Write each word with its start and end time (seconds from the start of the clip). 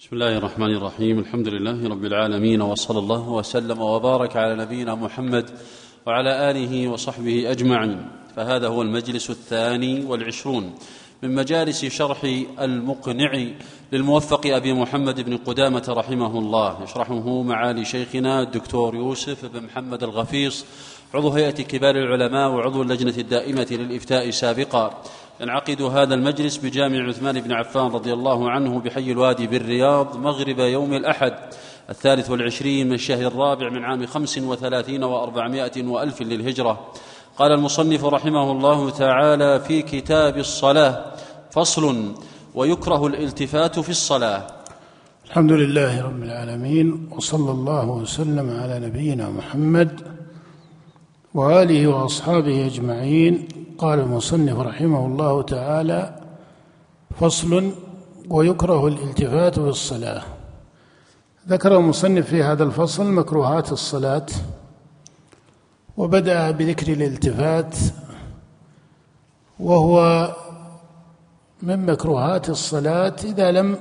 بسم 0.00 0.08
الله 0.12 0.36
الرحمن 0.38 0.76
الرحيم 0.76 1.18
الحمد 1.18 1.48
لله 1.48 1.88
رب 1.88 2.04
العالمين 2.04 2.62
وصلى 2.62 2.98
الله 2.98 3.28
وسلم 3.28 3.80
وبارك 3.80 4.36
على 4.36 4.56
نبينا 4.56 4.94
محمد 4.94 5.50
وعلى 6.06 6.50
اله 6.50 6.88
وصحبه 6.88 7.50
اجمعين 7.50 8.08
فهذا 8.36 8.68
هو 8.68 8.82
المجلس 8.82 9.30
الثاني 9.30 10.04
والعشرون 10.04 10.74
من 11.22 11.34
مجالس 11.34 11.84
شرح 11.84 12.24
المقنع 12.60 13.46
للموفق 13.92 14.46
ابي 14.46 14.72
محمد 14.72 15.20
بن 15.20 15.36
قدامه 15.36 15.84
رحمه 15.88 16.38
الله 16.38 16.82
يشرحه 16.82 17.42
معالي 17.42 17.84
شيخنا 17.84 18.42
الدكتور 18.42 18.94
يوسف 18.94 19.44
بن 19.44 19.64
محمد 19.64 20.02
الغفيص 20.02 20.64
عضو 21.14 21.30
هيئه 21.30 21.50
كبار 21.50 21.96
العلماء 21.96 22.50
وعضو 22.50 22.82
اللجنه 22.82 23.14
الدائمه 23.18 23.66
للافتاء 23.70 24.30
سابقا 24.30 25.02
ينعقد 25.40 25.82
هذا 25.82 26.14
المجلس 26.14 26.56
بجامع 26.56 27.08
عثمان 27.08 27.40
بن 27.40 27.52
عفان 27.52 27.86
رضي 27.86 28.12
الله 28.12 28.50
عنه 28.50 28.80
بحي 28.80 29.12
الوادي 29.12 29.46
بالرياض 29.46 30.16
مغرب 30.16 30.58
يوم 30.58 30.94
الأحد 30.94 31.32
الثالث 31.90 32.30
والعشرين 32.30 32.86
من 32.86 32.92
الشهر 32.92 33.26
الرابع 33.26 33.70
من 33.70 33.84
عام 33.84 34.06
خمس 34.06 34.38
وثلاثين 34.38 35.04
وأربعمائة 35.04 35.84
وألف 35.84 36.22
للهجرة. 36.22 36.92
قال 37.36 37.52
المصنف 37.52 38.04
رحمه 38.04 38.52
الله 38.52 38.90
تعالى 38.90 39.60
في 39.60 39.82
كتاب 39.82 40.36
الصلاة 40.36 41.04
فصل 41.50 42.14
ويكره 42.54 43.06
الالتفات 43.06 43.78
في 43.78 43.90
الصلاة. 43.90 44.46
الحمد 45.26 45.52
لله 45.52 46.02
رب 46.02 46.22
العالمين 46.22 47.08
وصلى 47.10 47.50
الله 47.50 47.90
وسلم 47.90 48.50
على 48.50 48.86
نبينا 48.86 49.30
محمد 49.30 50.00
وآله 51.34 51.86
وأصحابه 51.86 52.66
أجمعين. 52.66 53.48
قال 53.80 53.98
المصنف 53.98 54.58
رحمه 54.58 55.06
الله 55.06 55.42
تعالى 55.42 56.14
فصل 57.20 57.72
ويكره 58.30 58.86
الالتفات 58.86 59.54
في 59.54 59.68
الصلاة 59.68 60.22
ذكر 61.48 61.76
المصنف 61.76 62.28
في 62.28 62.42
هذا 62.42 62.64
الفصل 62.64 63.12
مكروهات 63.12 63.72
الصلاة 63.72 64.26
وبدأ 65.96 66.50
بذكر 66.50 66.92
الالتفات 66.92 67.76
وهو 69.60 70.28
من 71.62 71.86
مكروهات 71.86 72.50
الصلاة 72.50 73.16
إذا 73.24 73.50
لم 73.50 73.76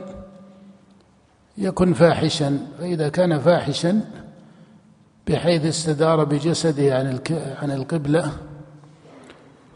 يكن 1.57 1.93
فاحشا. 1.93 2.67
فإذا 2.79 3.09
كان 3.09 3.39
فاحشا 3.39 4.01
بحيث 5.27 5.65
استدار 5.65 6.23
بجسده 6.23 6.97
عن 6.97 7.19
عن 7.61 7.71
القبلة 7.71 8.31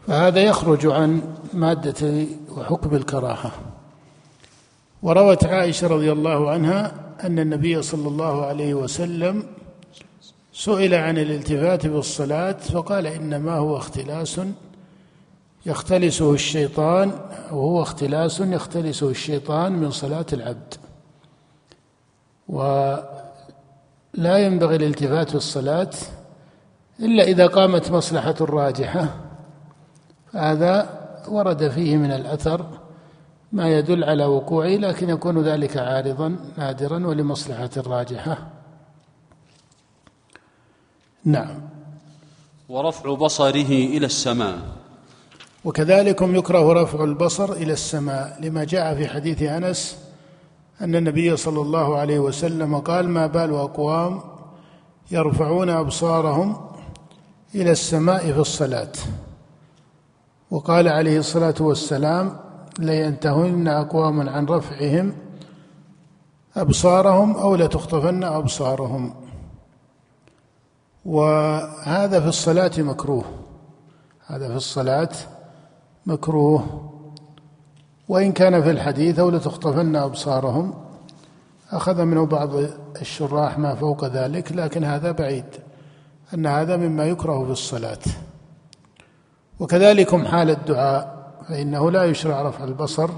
فهذا 0.06 0.40
يخرج 0.40 0.86
عن 0.86 1.22
مادة 1.52 2.26
وحكم 2.56 2.96
الكراهة. 2.96 3.52
وروت 5.02 5.44
عائشة 5.44 5.86
رضي 5.86 6.12
الله 6.12 6.50
عنها 6.50 6.94
أن 7.24 7.38
النبي 7.38 7.82
صلى 7.82 8.08
الله 8.08 8.46
عليه 8.46 8.74
وسلم 8.74 9.42
سئل 10.52 10.94
عن 10.94 11.18
الالتفات 11.18 11.86
بالصلاة 11.86 12.52
فقال 12.52 13.06
إنما 13.06 13.52
هو 13.52 13.76
اختلاس 13.76 14.40
يختلسه 15.66 16.34
الشيطان 16.34 17.12
وهو 17.50 17.82
اختلاس 17.82 18.40
يختلسه 18.40 19.08
الشيطان 19.08 19.72
من 19.72 19.90
صلاة 19.90 20.26
العبد. 20.32 20.74
ولا 22.48 24.38
ينبغي 24.38 24.76
الالتفات 24.76 25.28
في 25.28 25.34
الصلاة 25.34 25.90
إلا 27.00 27.24
إذا 27.24 27.46
قامت 27.46 27.90
مصلحة 27.90 28.34
راجحة 28.40 29.08
هذا 30.34 31.00
ورد 31.28 31.68
فيه 31.68 31.96
من 31.96 32.10
الأثر 32.10 32.66
ما 33.52 33.78
يدل 33.78 34.04
على 34.04 34.24
وقوعه 34.24 34.68
لكن 34.68 35.10
يكون 35.10 35.42
ذلك 35.42 35.76
عارضا 35.76 36.36
نادرا 36.56 37.06
ولمصلحة 37.06 37.70
راجحة. 37.76 38.38
نعم. 41.24 41.60
ورفع 42.68 43.14
بصره 43.14 43.72
إلى 43.96 44.06
السماء. 44.06 44.58
وكذلك 45.64 46.22
يكره 46.22 46.82
رفع 46.82 47.04
البصر 47.04 47.52
إلى 47.52 47.72
السماء 47.72 48.38
لما 48.40 48.64
جاء 48.64 48.94
في 48.94 49.08
حديث 49.08 49.42
أنس 49.42 49.98
أن 50.80 50.94
النبي 50.94 51.36
صلى 51.36 51.60
الله 51.60 51.96
عليه 51.96 52.18
وسلم 52.18 52.78
قال 52.78 53.08
ما 53.08 53.26
بال 53.26 53.54
أقوام 53.54 54.20
يرفعون 55.10 55.70
أبصارهم 55.70 56.70
إلى 57.54 57.70
السماء 57.70 58.32
في 58.32 58.38
الصلاة. 58.38 58.92
وقال 60.54 60.88
عليه 60.88 61.18
الصلاة 61.18 61.54
والسلام 61.60 62.36
لينتهن 62.78 63.68
أقوام 63.68 64.28
عن 64.28 64.46
رفعهم 64.46 65.14
أبصارهم 66.56 67.36
أو 67.36 67.54
لتخطفن 67.54 68.24
أبصارهم. 68.24 69.14
وهذا 71.04 72.20
في 72.20 72.26
الصلاة 72.26 72.70
مكروه. 72.78 73.24
هذا 74.26 74.48
في 74.48 74.56
الصلاة 74.56 75.08
مكروه. 76.06 76.90
وإن 78.08 78.32
كان 78.32 78.62
في 78.62 78.70
الحديث 78.70 79.18
أو 79.18 79.30
لتخطفن 79.30 79.96
أبصارهم 79.96 80.74
أخذ 81.70 82.04
منه 82.04 82.26
بعض 82.26 82.50
الشراح 83.00 83.58
ما 83.58 83.74
فوق 83.74 84.04
ذلك 84.04 84.52
لكن 84.52 84.84
هذا 84.84 85.12
بعيد 85.12 85.46
أن 86.34 86.46
هذا 86.46 86.76
مما 86.76 87.04
يكره 87.04 87.44
في 87.44 87.50
الصلاة. 87.50 87.98
وكذلكم 89.60 90.24
حال 90.24 90.50
الدعاء 90.50 91.14
فإنه 91.48 91.90
لا 91.90 92.04
يشرع 92.04 92.42
رفع 92.42 92.64
البصر 92.64 93.10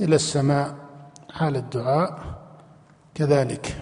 إلى 0.00 0.14
السماء 0.14 0.74
حال 1.30 1.56
الدعاء 1.56 2.18
كذلك. 3.14 3.76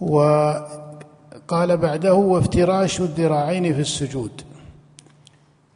وقال 0.00 1.76
بعده 1.76 2.14
وافتراش 2.14 3.00
الذراعين 3.00 3.74
في 3.74 3.80
السجود. 3.80 4.42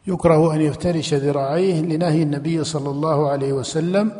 يكره 0.07 0.53
أن 0.53 0.61
يفترش 0.61 1.13
ذراعيه 1.13 1.81
لنهي 1.81 2.23
النبي 2.23 2.63
صلى 2.63 2.89
الله 2.89 3.29
عليه 3.29 3.53
وسلم 3.53 4.11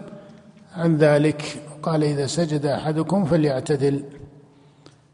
عن 0.76 0.98
ذلك. 0.98 1.64
قال 1.84 2.04
إذا 2.04 2.28
سجد 2.28 2.66
أحدكم 2.66 3.26
فليعتدل. 3.26 4.04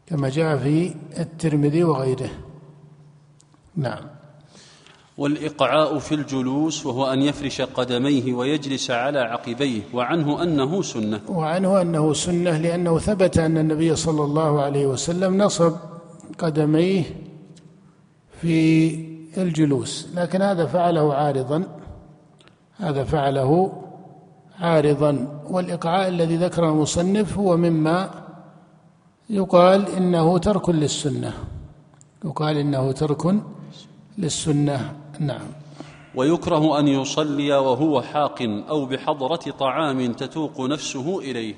كما 0.06 0.28
جاء 0.28 0.56
في 0.56 0.94
الترمذي 1.18 1.84
وغيره. 1.84 2.30
نعم. 3.76 4.21
والإقعاء 5.18 5.98
في 5.98 6.14
الجلوس 6.14 6.86
وهو 6.86 7.12
أن 7.12 7.22
يفرش 7.22 7.60
قدميه 7.60 8.32
ويجلس 8.34 8.90
على 8.90 9.18
عقبيه 9.18 9.82
وعنه 9.94 10.42
أنه 10.42 10.82
سنة. 10.82 11.20
وعنه 11.28 11.80
أنه 11.80 12.12
سنة 12.12 12.58
لأنه 12.58 12.98
ثبت 12.98 13.38
أن 13.38 13.58
النبي 13.58 13.96
صلى 13.96 14.24
الله 14.24 14.62
عليه 14.62 14.86
وسلم 14.86 15.42
نصب 15.42 15.72
قدميه 16.38 17.04
في 18.40 18.94
الجلوس 19.38 20.08
لكن 20.14 20.42
هذا 20.42 20.66
فعله 20.66 21.14
عارضا. 21.14 21.64
هذا 22.76 23.04
فعله 23.04 23.72
عارضا. 24.60 25.40
والإقعاء 25.50 26.08
الذي 26.08 26.36
ذكره 26.36 26.68
المصنف 26.70 27.38
هو 27.38 27.56
مما 27.56 28.10
يقال 29.30 29.88
إنه 29.88 30.38
ترك 30.38 30.68
للسنة. 30.68 31.32
يقال 32.24 32.56
إنه 32.56 32.92
ترك 32.92 33.34
للسنة. 34.18 35.01
نعم. 35.22 35.46
ويكره 36.14 36.78
أن 36.78 36.88
يصلي 36.88 37.52
وهو 37.52 38.02
حاق 38.02 38.42
أو 38.42 38.86
بحضرة 38.86 39.50
طعام 39.58 40.12
تتوق 40.12 40.60
نفسه 40.60 41.18
إليه. 41.18 41.54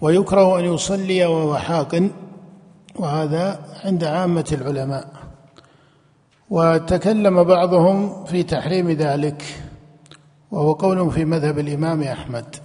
ويكره 0.00 0.58
أن 0.58 0.64
يصلي 0.64 1.26
وهو 1.26 1.56
حاق 1.56 2.10
وهذا 2.96 3.60
عند 3.84 4.04
عامة 4.04 4.46
العلماء. 4.52 5.08
وتكلم 6.50 7.44
بعضهم 7.44 8.24
في 8.24 8.42
تحريم 8.42 8.90
ذلك 8.90 9.42
وهو 10.50 10.72
قول 10.72 11.10
في 11.10 11.24
مذهب 11.24 11.58
الإمام 11.58 12.02
أحمد. 12.02 12.56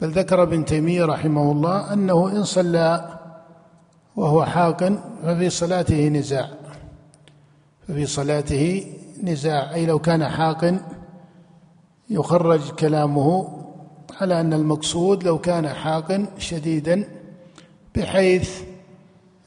بل 0.00 0.08
ذكر 0.08 0.42
ابن 0.42 0.64
تيمية 0.64 1.04
رحمه 1.04 1.52
الله 1.52 1.92
أنه 1.92 2.28
إن 2.28 2.44
صلى 2.44 3.18
وهو 4.16 4.44
حاق 4.44 4.92
ففي 5.22 5.50
صلاته 5.50 6.08
نزاع. 6.08 6.61
ففي 7.88 8.06
صلاته 8.06 8.86
نزاع. 9.22 9.74
أي 9.74 9.86
لو 9.86 9.98
كان 9.98 10.28
حاق 10.28 10.74
يخرج 12.10 12.70
كلامه 12.70 13.58
على 14.20 14.40
أن 14.40 14.52
المقصود 14.52 15.24
لو 15.24 15.38
كان 15.38 15.68
حاقا 15.68 16.26
شديدا 16.38 17.04
بحيث 17.94 18.60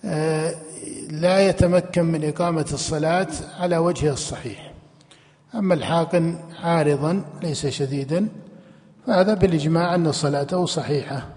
آه، 0.05 0.55
لا 1.09 1.49
يتمكن 1.49 2.05
من 2.05 2.25
إقامة 2.25 2.65
الصلاة 2.73 3.27
على 3.59 3.77
وجهها 3.77 4.13
الصحيح. 4.13 4.73
أما 5.55 5.73
الحاقن 5.73 6.37
عارضا 6.63 7.25
ليس 7.43 7.67
شديدا 7.67 8.27
فهذا 9.07 9.33
بالإجماع 9.33 9.95
أن 9.95 10.11
صلاته 10.11 10.65
صحيحة 10.65 11.27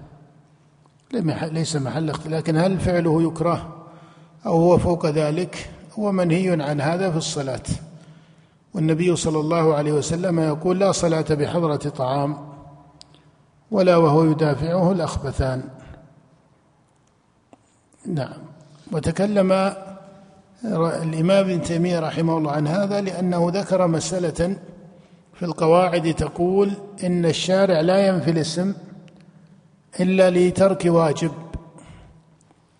ليس 1.43 1.77
محل 1.77 2.11
اختلاف 2.11 2.35
لكن 2.35 2.56
هل 2.56 2.81
فعله 2.81 3.23
يكره 3.23 3.87
أو 4.47 4.53
هو 4.53 4.79
فوق 4.79 5.06
ذلك؟ 5.06 5.71
هو 5.99 6.12
منهي 6.12 6.62
عن 6.62 6.81
هذا 6.81 7.11
في 7.11 7.17
الصلاة. 7.17 7.62
والنبي 8.75 9.17
صلى 9.17 9.41
الله 9.41 9.75
عليه 9.75 9.93
وسلم 9.93 10.41
يقول 10.41 10.79
لا 10.79 10.93
صلاة 10.93 11.27
بحضرة 11.31 11.77
طعام 11.77 12.37
ولا 13.71 13.97
وهو 13.97 14.25
يدافعه 14.25 14.93
الأخبثان. 14.93 15.62
نعم. 18.06 18.39
وتكلم 18.93 19.53
الإمام 21.03 21.50
ابن 21.50 21.62
تيمية 21.62 22.00
رحمه 22.00 22.39
الله 22.39 22.53
عن 22.53 22.69
هذا 22.69 23.00
لأنه 23.00 23.50
ذكر 23.55 23.87
مسألة 23.87 24.56
في 25.35 25.43
القواعد 25.45 26.15
تقول 26.15 26.73
إن 27.05 27.25
الشارع 27.25 27.81
لا 27.81 28.06
ينفي 28.06 28.31
الاسم 28.31 28.75
إلا 30.00 30.31
لترك 30.31 30.83
واجب. 30.85 31.33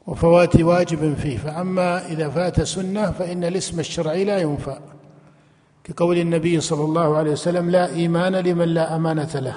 وفوات 0.09 0.61
واجب 0.61 1.15
فيه. 1.15 1.37
فأما 1.37 2.07
إذا 2.07 2.29
فات 2.29 2.61
سنة 2.63 3.11
فإن 3.11 3.45
الاسم 3.45 3.81
الشرعي 3.81 4.25
لا 4.25 4.39
ينفى 4.39 4.79
كقول 5.85 6.19
النبي 6.19 6.61
صلى 6.61 6.85
الله 6.85 7.17
عليه 7.17 7.31
وسلم 7.31 7.71
لا 7.71 7.95
إيمان 7.95 8.37
لمن 8.37 8.69
لا 8.69 8.97
أمانة 8.97 9.35
له. 9.35 9.55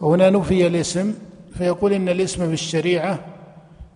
فهنا 0.00 0.30
نفي 0.30 0.66
الاسم 0.66 1.14
فيقول 1.54 1.92
إن 1.92 2.08
الاسم 2.08 2.46
في 2.46 2.52
الشريعة 2.52 3.18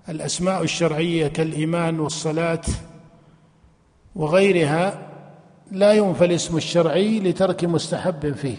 الأسماء 0.09 0.63
الشرعية 0.63 1.29
كالإيمان 1.29 2.01
والصلاة 2.01 2.63
وغيرها 4.17 4.99
لا 5.73 5.93
ينفى 5.93 6.25
الاسم 6.25 6.57
الشرعي 6.57 7.21
لترك 7.21 7.65
مستحب 7.65 8.33
فيه 8.33 8.57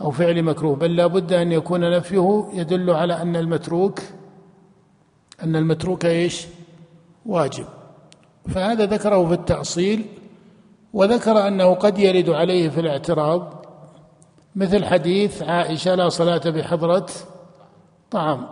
أو 0.00 0.10
فعل 0.10 0.42
مكروه 0.42 0.76
بل 0.76 0.96
لا 0.96 1.06
بد 1.06 1.32
أن 1.32 1.52
يكون 1.52 1.90
نفيه 1.96 2.48
يدل 2.54 2.90
على 2.90 3.22
أن 3.22 3.36
المتروك 3.36 4.00
أن 5.42 5.56
المتروك 5.56 6.06
إيش؟ 6.06 6.46
واجب. 7.26 7.66
فهذا 8.48 8.86
ذكره 8.86 9.26
في 9.28 9.34
التأصيل 9.34 10.04
وذكر 10.92 11.48
أنه 11.48 11.74
قد 11.74 11.98
يرد 11.98 12.30
عليه 12.30 12.68
في 12.68 12.80
الاعتراض 12.80 13.66
مثل 14.56 14.84
حديث 14.84 15.42
عائشة 15.42 15.94
لا 15.94 16.08
صلاة 16.08 16.50
بحضرة 16.50 17.06
طعام. 18.10 18.46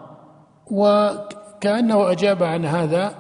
وكأنه 0.70 2.11
أجاب 2.12 2.43
عن 2.43 2.64
هذا 2.64 3.14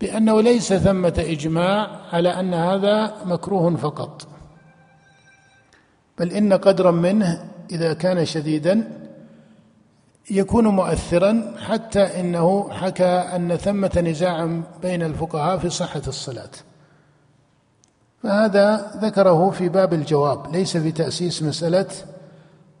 بأنه 0.00 0.40
ليس 0.42 0.72
ثمة 0.72 1.14
إجماع 1.18 1.90
على 2.12 2.28
أن 2.28 2.54
هذا 2.54 3.14
مكروه 3.24 3.76
فقط 3.76 4.28
بل 6.18 6.32
إن 6.32 6.52
قدرا 6.52 6.90
منه 6.90 7.50
إذا 7.70 7.92
كان 7.92 8.24
شديدا 8.24 8.99
يكون 10.30 10.66
مؤثرا 10.66 11.54
حتى 11.58 12.20
إنه 12.20 12.70
حكى 12.70 13.04
أن 13.04 13.56
ثمة 13.56 14.02
نزاعا 14.06 14.62
بين 14.82 15.02
الفقهاء 15.02 15.58
في 15.58 15.70
صحة 15.70 16.02
الصلاة. 16.06 16.50
فهذا 18.22 18.92
ذكره 18.96 19.50
في 19.50 19.68
باب 19.68 19.94
الجواب 19.94 20.52
ليس 20.52 20.76
في 20.76 20.92
تأسيس 20.92 21.42
مسألة 21.42 21.86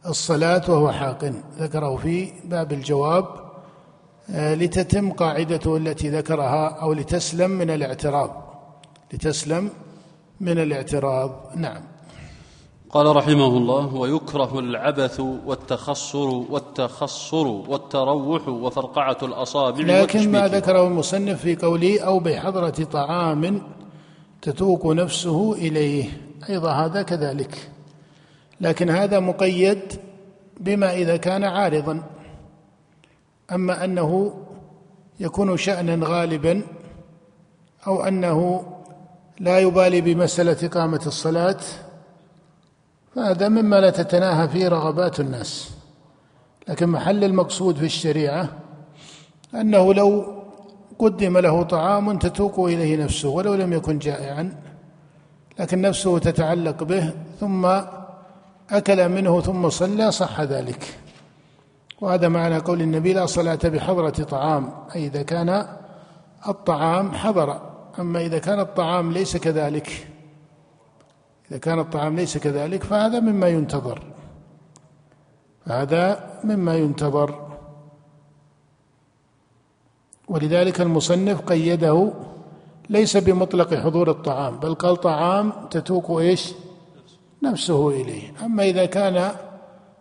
الصلاة 0.06 0.62
وهو 0.68 0.92
حاق. 0.92 1.32
ذكره 1.58 1.96
في 1.96 2.32
باب 2.44 2.72
الجواب 2.72 3.24
آه، 4.30 4.54
لتتم 4.54 5.12
قاعدته 5.12 5.76
التي 5.76 6.08
ذكرها 6.08 6.68
أو 6.68 6.92
لتسلم 6.92 7.50
من 7.50 7.70
الاعتراض. 7.70 8.30
لتسلم 9.12 9.70
من 10.40 10.58
الاعتراض 10.58 11.30
نعم. 11.56 11.82
قال 12.92 13.16
رحمه 13.16 13.46
الله 13.46 13.94
ويكره 13.94 14.58
العبث 14.58 15.20
والتخصر 15.20 16.28
والتخصر 16.28 17.46
والتروح 17.46 18.48
وفرقعة 18.48 19.16
الأصابع 19.22 19.84
لكن 19.84 20.32
ما 20.32 20.48
ذكره 20.48 20.86
المصنف 20.86 21.40
في 21.40 21.56
قوله 21.56 22.00
أو 22.00 22.18
بحضرة 22.18 22.84
طعام 22.92 23.62
تتوق 24.42 24.86
نفسه 24.86 25.52
إليه. 25.52 26.04
أيضا 26.48 26.72
هذا 26.72 27.02
كذلك. 27.02 27.70
لكن 28.60 28.90
هذا 28.90 29.20
مقيد 29.20 29.80
بما 30.60 30.94
إذا 30.94 31.16
كان 31.16 31.44
عارضا. 31.44 32.02
أما 33.52 33.84
أنه 33.84 34.34
يكون 35.20 35.56
شأنا 35.56 36.06
غالبا 36.06 36.62
أو 37.86 38.02
أنه 38.02 38.62
لا 39.40 39.58
يبالي 39.58 40.00
بمسألة 40.00 40.56
إقامة 40.62 41.02
الصلاة 41.06 41.60
فهذا 43.14 43.48
مما 43.48 43.80
لا 43.80 43.90
تتناهى 43.90 44.48
فيه 44.48 44.68
رغبات 44.68 45.20
الناس. 45.20 45.70
لكن 46.68 46.88
محل 46.88 47.24
المقصود 47.24 47.76
في 47.76 47.84
الشريعة 47.84 48.48
أنه 49.54 49.94
لو 49.94 50.40
قدم 50.98 51.38
له 51.38 51.62
طعام 51.62 52.18
تتوق 52.18 52.60
إليه 52.60 53.04
نفسه 53.04 53.28
ولو 53.28 53.54
لم 53.54 53.72
يكن 53.72 53.98
جائعا 53.98 54.62
لكن 55.58 55.80
نفسه 55.80 56.18
تتعلق 56.18 56.82
به 56.82 57.12
ثم 57.40 57.66
أكل 58.70 59.08
منه 59.08 59.40
ثم 59.40 59.68
صلى 59.68 60.12
صح 60.12 60.40
ذلك. 60.40 60.98
وهذا 62.00 62.28
معنى 62.28 62.58
قول 62.58 62.80
النبي 62.80 63.12
لا 63.12 63.26
صلاة 63.26 63.58
بحضرة 63.64 64.10
طعام 64.10 64.72
أي 64.94 65.06
إذا 65.06 65.22
كان 65.22 65.66
الطعام 66.48 67.12
حضر. 67.12 67.60
أما 67.98 68.20
إذا 68.20 68.38
كان 68.38 68.60
الطعام 68.60 69.12
ليس 69.12 69.36
كذلك. 69.36 70.08
إذا 71.50 71.58
كان 71.58 71.78
الطعام 71.78 72.16
ليس 72.16 72.38
كذلك 72.38 72.84
فهذا 72.84 73.20
مما 73.20 73.48
ينتظر. 73.48 74.02
هذا 75.64 76.30
مما 76.44 76.76
ينتظر. 76.76 77.50
ولذلك 80.28 80.80
المصنف 80.80 81.40
قيده 81.40 82.12
ليس 82.90 83.16
بمطلق 83.16 83.74
حضور 83.74 84.10
الطعام 84.10 84.58
بل 84.58 84.74
قال 84.74 84.96
طعام 84.96 85.52
تتوق 85.70 86.18
إيش؟ 86.18 86.52
نفسه 87.42 87.90
إليه. 87.90 88.32
أما 88.44 88.62
إذا 88.62 88.84
كان 88.84 89.30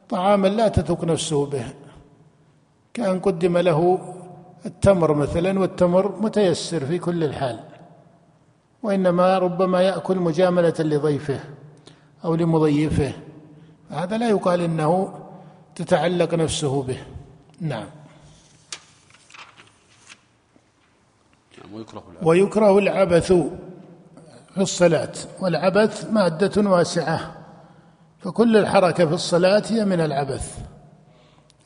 طعاما 0.10 0.48
لا 0.48 0.68
تتوق 0.68 1.04
نفسه 1.04 1.46
به 1.46 1.66
كأن 2.94 3.20
قدم 3.20 3.58
له 3.58 4.00
التمر 4.66 5.14
مثلا 5.14 5.60
والتمر 5.60 6.22
متيسر 6.22 6.86
في 6.86 7.00
كل 7.00 7.24
الحال. 7.24 7.69
وإنما 8.84 9.38
ربما 9.38 9.82
يأكل 9.82 10.18
مجاملة 10.18 10.74
لضيفه 10.80 11.40
أو 12.26 12.36
لمضيفه. 12.36 13.14
هذا 13.90 14.18
لا 14.18 14.30
يقال 14.30 14.62
إنه 14.62 15.20
تتعلق 15.76 16.34
نفسه 16.34 16.84
به. 16.84 16.98
نعم. 17.62 17.88
ويكره 22.22 22.78
العبث 22.78 23.32
في 24.54 24.62
الصلاة. 24.62 25.14
والعبث 25.40 26.12
مادة 26.12 26.70
واسعة. 26.70 27.36
فكل 28.20 28.58
الحركة 28.58 29.06
في 29.06 29.14
الصلاة 29.14 29.64
هي 29.68 29.86
من 29.86 30.02
العبث. 30.02 30.58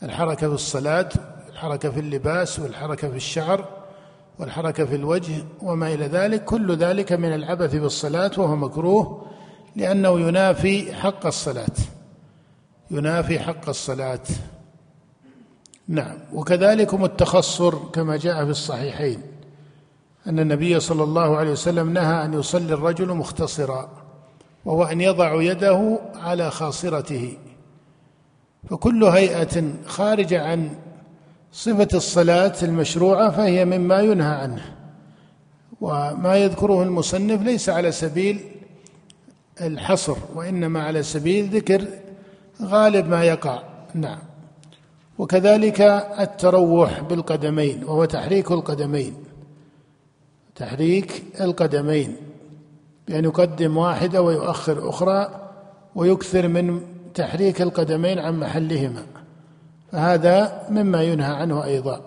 الحركة 0.03 0.47
في 0.47 0.53
الصلاة 0.53 1.09
الحركة 1.49 1.91
في 1.91 1.99
اللباس 1.99 2.59
والحركة 2.59 3.09
في 3.09 3.15
الشعر. 3.15 3.82
والحركة 4.39 4.85
في 4.85 4.95
الوجه 4.95 5.43
وما 5.61 5.93
إلى 5.93 6.05
ذلك 6.05 6.45
كل 6.45 6.75
ذلك 6.75 7.11
من 7.11 7.33
العبث 7.33 7.75
بالصلاة 7.75 8.31
وهو 8.37 8.55
مكروه 8.55 9.25
لأنه 9.75 10.19
ينافي 10.19 10.93
حق 10.93 11.25
الصلاة. 11.25 11.75
ينافي 12.91 13.39
حق 13.39 13.69
الصلاة. 13.69 14.19
نعم. 15.87 16.17
وكذلكم 16.33 17.05
التخصر 17.05 17.75
كما 17.75 18.17
جاء 18.17 18.45
في 18.45 18.51
الصحيحين 18.51 19.21
أن 20.27 20.39
النبي 20.39 20.79
صلى 20.79 21.03
الله 21.03 21.37
عليه 21.37 21.51
وسلم 21.51 21.93
نهى 21.93 22.25
أن 22.25 22.33
يصلي 22.33 22.73
الرجل 22.73 23.13
مختصرا 23.13 23.89
وهو 24.65 24.83
أن 24.83 25.01
يضع 25.01 25.41
يده 25.41 25.99
على 26.15 26.51
خاصرته. 26.51 27.37
فكل 28.69 29.03
هيئة 29.03 29.73
خارجة 29.85 30.43
عن 30.43 30.69
صفة 31.53 31.87
الصلاة 31.93 32.53
المشروعة 32.63 33.31
فهي 33.31 33.65
مما 33.65 33.99
ينهى 33.99 34.35
عنه 34.35 34.75
وما 35.81 36.35
يذكره 36.35 36.83
المصنف 36.83 37.41
ليس 37.41 37.69
على 37.69 37.91
سبيل 37.91 38.39
الحصر 39.61 40.17
وإنما 40.35 40.83
على 40.83 41.03
سبيل 41.03 41.49
ذكر 41.49 41.87
غالب 42.61 43.07
ما 43.07 43.23
يقع. 43.23 43.63
نعم. 43.93 44.19
وكذلك 45.17 45.81
التروح 46.19 47.01
بالقدمين 47.01 47.83
وهو 47.83 48.05
تحريك 48.05 48.51
القدمين. 48.51 49.13
تحريك 50.55 51.23
القدمين 51.41 52.15
بأن 53.07 53.23
يقدم 53.23 53.77
واحدة 53.77 54.21
ويؤخر 54.21 54.89
أخرى 54.89 55.49
ويكثر 55.95 56.47
من 56.47 56.81
تحريك 57.13 57.61
القدمين 57.61 58.19
عن 58.19 58.39
محلهما. 58.39 59.05
فهذا 59.93 60.67
مما 60.69 61.03
ينهى 61.03 61.33
عنه 61.35 61.63
أيضا. 61.63 62.01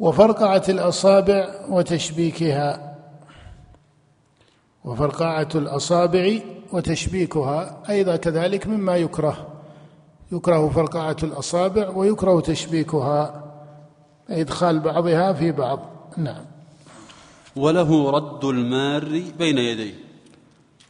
وفرقعه 0.00 0.62
الأصابع 0.68 1.48
وتشبيكها. 1.68 2.96
وفرقعه 4.84 5.48
الأصابع 5.54 6.38
وتشبيكها. 6.72 7.82
أيضا 7.88 8.16
كذلك 8.16 8.66
مما 8.66 8.96
يكره. 8.96 9.46
يكره 10.32 10.68
فرقعه 10.68 11.16
الأصابع 11.22 11.88
ويكره 11.88 12.40
تشبيكها. 12.40 13.44
إدخال 14.30 14.80
بعضها 14.80 15.32
في 15.32 15.52
بعض. 15.52 15.80
نعم. 16.16 16.44
وله 17.56 18.10
رد 18.10 18.44
المار 18.44 19.04
بين 19.38 19.58
يديه. 19.58 19.94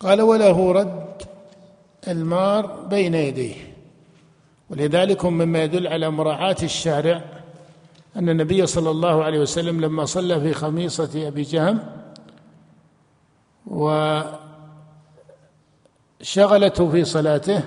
قال 0.01 0.23
وله 0.23 0.73
رد 0.73 1.23
المار 2.09 2.67
بين 2.91 3.15
يديه. 3.15 3.76
ولذلك 4.71 5.25
مما 5.25 5.63
يدل 5.65 5.87
على 5.87 6.11
مراعاة 6.11 6.57
الشارع 6.63 7.23
أن 8.17 8.29
النبي 8.29 8.67
صلى 8.67 8.91
الله 8.91 9.25
عليه 9.25 9.39
وسلم 9.41 9.81
لما 9.81 10.05
صلى 10.05 10.41
في 10.41 10.53
خميصة 10.53 11.29
أبي 11.29 11.43
جهم 11.43 11.79
وشغلته 16.21 16.91
في 16.91 17.05
صلاته 17.05 17.63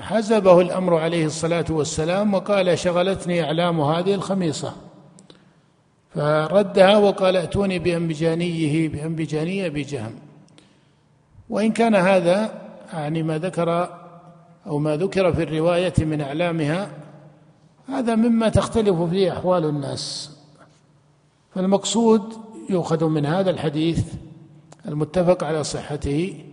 حزبه 0.00 0.60
الأمر 0.60 0.98
عليه 0.98 1.26
الصلاة 1.26 1.64
والسلام 1.70 2.34
وقال 2.34 2.78
شغلتني 2.78 3.44
أعلام 3.44 3.80
هذه 3.80 4.14
الخميصة. 4.14 4.72
فردها 6.14 6.96
وقال 6.96 7.36
ائتوني 7.36 7.78
بأنبجانيه 7.78 8.88
بأنبجاني 8.88 9.66
أبي 9.66 9.82
جهم. 9.82 10.14
وإن 11.50 11.72
كان 11.72 11.94
هذا 11.94 12.62
يعني 12.92 13.22
ما 13.22 13.38
ذكر 13.38 13.98
أو 14.68 14.78
ما 14.78 14.96
ذكر 14.96 15.32
في 15.32 15.42
الرواية 15.42 15.94
من 15.98 16.20
أعلامها 16.20 16.90
هذا 17.88 18.14
مما 18.14 18.48
تختلف 18.48 19.02
فيه 19.02 19.32
أحوال 19.32 19.64
الناس. 19.64 20.36
فالمقصود 21.54 22.32
يؤخذ 22.70 23.04
من 23.04 23.26
هذا 23.26 23.50
الحديث 23.50 24.14
المتفق 24.88 25.44
على 25.44 25.64
صحته 25.64 26.44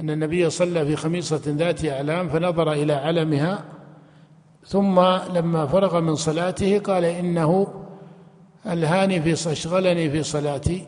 أن 0.00 0.10
النبي 0.10 0.50
صلى 0.50 0.86
في 0.86 0.96
خميصة 0.96 1.40
ذات 1.46 1.84
أعلام 1.84 2.28
فنظر 2.28 2.72
إلى 2.72 2.92
علمها 2.92 3.64
ثم 4.66 5.00
لما 5.34 5.66
فرغ 5.66 6.00
من 6.00 6.14
صلاته 6.14 6.78
قال 6.78 7.04
إنه 7.04 7.66
ألهاني 8.66 9.22
في 9.22 9.52
أشغلني 9.52 10.10
في 10.10 10.22
صلاتي. 10.22 10.86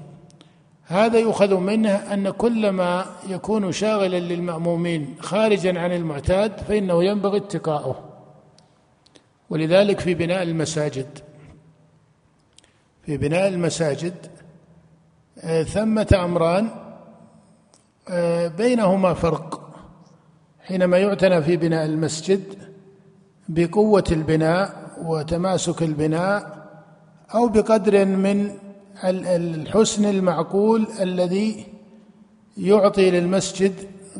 هذا 0.90 1.18
يؤخذ 1.18 1.54
منه 1.54 1.94
أن 1.94 2.30
كل 2.30 2.70
ما 2.70 3.06
يكون 3.28 3.73
شاغلا 3.73 4.20
للمأمومين 4.20 5.16
خارجا 5.20 5.80
عن 5.80 5.92
المعتاد 5.92 6.59
فإنه 6.59 7.04
ينبغي 7.04 7.37
اتقاؤه. 7.37 8.04
ولذلك 9.50 10.00
في 10.00 10.14
بناء 10.14 10.42
المساجد 10.42 11.18
في 13.02 13.16
بناء 13.16 13.49
المساجد 13.49 14.14
آه، 15.38 15.62
ثمة 15.62 16.20
أمران 16.25 16.70
آه، 18.09 18.49
بينهما 18.49 19.14
فرق. 19.14 19.73
حينما 20.61 20.99
يعتنى 20.99 21.42
في 21.42 21.56
بناء 21.56 21.87
المسجد 21.87 22.42
بقوة 23.49 24.04
البناء 24.12 24.90
وتماسك 25.02 25.82
البناء 25.82 26.66
أو 27.35 27.49
بقدر 27.49 28.04
من 28.04 28.50
الحسن 29.04 30.04
المعقول 30.04 30.88
الذي 31.00 31.66
يعطي 32.57 33.11
للمسجد 33.11 33.75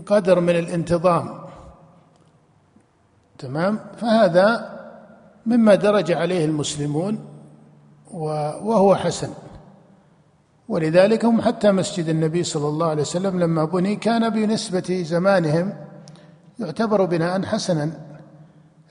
قدر 0.07 0.41
من 0.41 0.57
الانتظام. 0.57 1.41
تمام؟ 3.39 3.79
فهذا 3.97 4.81
مما 5.47 5.75
درج 5.75 6.13
عليه 6.13 6.45
المسلمون 6.45 7.19
وهو 8.11 8.97
حسن. 8.97 9.29
ولذلك 10.69 11.25
هم 11.25 11.41
حتى 11.41 11.73
مسجد 11.73 12.09
النبي 12.09 12.45
صلى 12.45 12.69
الله 12.69 12.87
عليه 12.87 13.03
وسلم 13.03 13.41
لما 13.41 13.65
بني 13.65 13.97
كان 13.97 14.29
بنسبة 14.29 15.03
زمانهم 15.07 15.73
يعتبر 16.59 17.05
بناء 17.05 17.43
حسنا. 17.43 17.91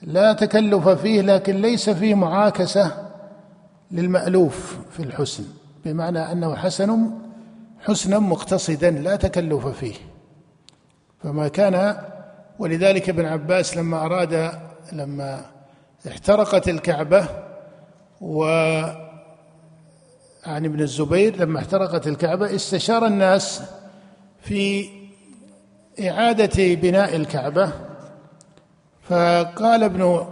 لا 0.01 0.33
تكلف 0.33 0.87
فيه 0.87 1.21
لكن 1.21 1.55
ليس 1.55 1.89
فيه 1.89 2.15
معاكسة 2.15 3.09
للمألوف 3.91 4.77
في 4.91 5.03
الحسن. 5.03 5.43
بمعنى 5.85 6.31
أنه 6.31 6.55
حسن 6.55 7.11
حسنا 7.79 8.19
مقتصدا 8.19 8.89
لا 8.89 9.15
تكلف 9.15 9.67
فيه. 9.67 9.95
فما 11.23 11.47
كان 11.47 11.97
ولذلك 12.59 13.09
ابن 13.09 13.25
عباس 13.25 13.77
لما 13.77 14.05
أراد 14.05 14.51
لما 14.91 15.45
احترقت 16.07 16.69
الكعبة 16.69 17.27
و 18.21 18.45
عن 20.45 20.65
ابن 20.65 20.81
الزبير 20.81 21.35
لما 21.35 21.59
احترقت 21.59 22.07
الكعبة 22.07 22.55
استشار 22.55 23.05
الناس 23.05 23.61
في 24.41 24.89
إعادة 25.99 26.75
بناء 26.75 27.15
الكعبة. 27.15 27.71
فقال 29.09 29.83
ابن 29.83 30.25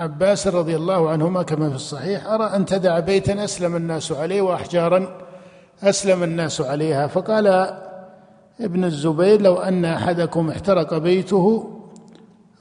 عباس 0.00 0.46
رضي 0.46 0.76
الله 0.76 1.10
عنهما 1.10 1.42
كما 1.42 1.68
في 1.68 1.74
الصحيح 1.74 2.26
أرى 2.26 2.44
أن 2.44 2.66
تدع 2.66 2.98
بيتا 2.98 3.44
أسلم 3.44 3.76
الناس 3.76 4.12
عليه 4.12 4.42
وأحجارا 4.42 5.08
أسلم 5.82 6.22
الناس 6.22 6.60
عليها. 6.60 7.06
فقال 7.06 7.46
ابن 8.60 8.84
الزبير 8.84 9.42
لو 9.42 9.56
أن 9.56 9.84
أحدكم 9.84 10.50
احترق 10.50 10.98
بيته 10.98 11.70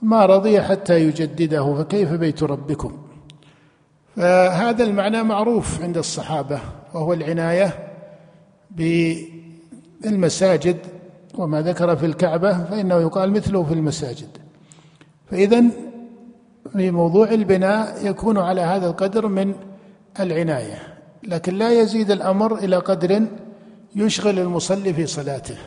ما 0.02 0.26
رضي 0.26 0.62
حتى 0.62 1.00
يجدده 1.00 1.76
فكيف 1.76 2.12
بيت 2.12 2.44
ربكم؟ 2.44 2.98
فهذا 4.16 4.84
المعنى 4.84 5.24
معروف 5.24 5.82
عند 5.82 5.98
الصحابة 5.98 6.60
وهو 6.94 7.14
العناية 7.14 7.74
بالمساجد 10.02 10.78
وما 11.38 11.62
ذكر 11.62 11.96
في 11.96 12.06
الكعبة 12.06 12.64
فإنه 12.64 12.96
يقال 12.96 13.32
مثله 13.32 13.64
في 13.64 13.74
المساجد. 13.74 14.43
فإذا 15.34 15.64
في 16.72 16.92
موضوع 16.92 17.32
البناء 17.32 18.06
يكون 18.06 18.38
على 18.38 18.62
هذا 18.62 18.88
القدر 18.88 19.28
من 19.28 19.56
العناية 20.20 20.98
لكن 21.24 21.56
لا 21.56 21.82
يزيد 21.82 22.12
الأمر 22.12 22.56
إلى 22.56 22.76
قدر 22.76 23.26
يشغل 23.96 24.40
المصلي 24.40 24.94
في 24.94 25.06
صلاته. 25.06 25.58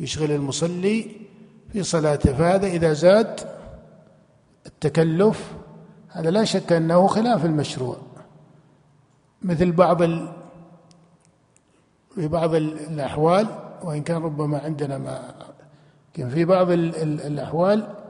يشغل 0.00 0.30
المصلي 0.30 1.10
في 1.72 1.82
صلاته 1.82 2.32
فهذا 2.32 2.66
إذا 2.66 2.92
زاد 2.92 3.40
التكلف 4.66 5.52
هذا 6.08 6.30
لا 6.30 6.44
شك 6.44 6.72
أنه 6.72 7.06
خلاف 7.06 7.44
المشروع. 7.44 7.96
مثل 9.42 9.72
بعض 9.72 10.02
ال... 10.02 10.28
في 12.14 12.28
بعض 12.28 12.54
الأحوال 12.54 13.46
وإن 13.82 14.02
كان 14.02 14.22
ربما 14.22 14.58
عندنا 14.58 14.98
ما 14.98 15.34
في 16.14 16.44
بعض 16.44 16.70
الأحوال 16.70 18.03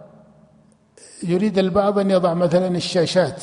يريد 1.22 1.58
البعض 1.58 1.98
أن 1.98 2.10
يضع 2.10 2.34
مثلا 2.34 2.68
الشاشات. 2.68 3.42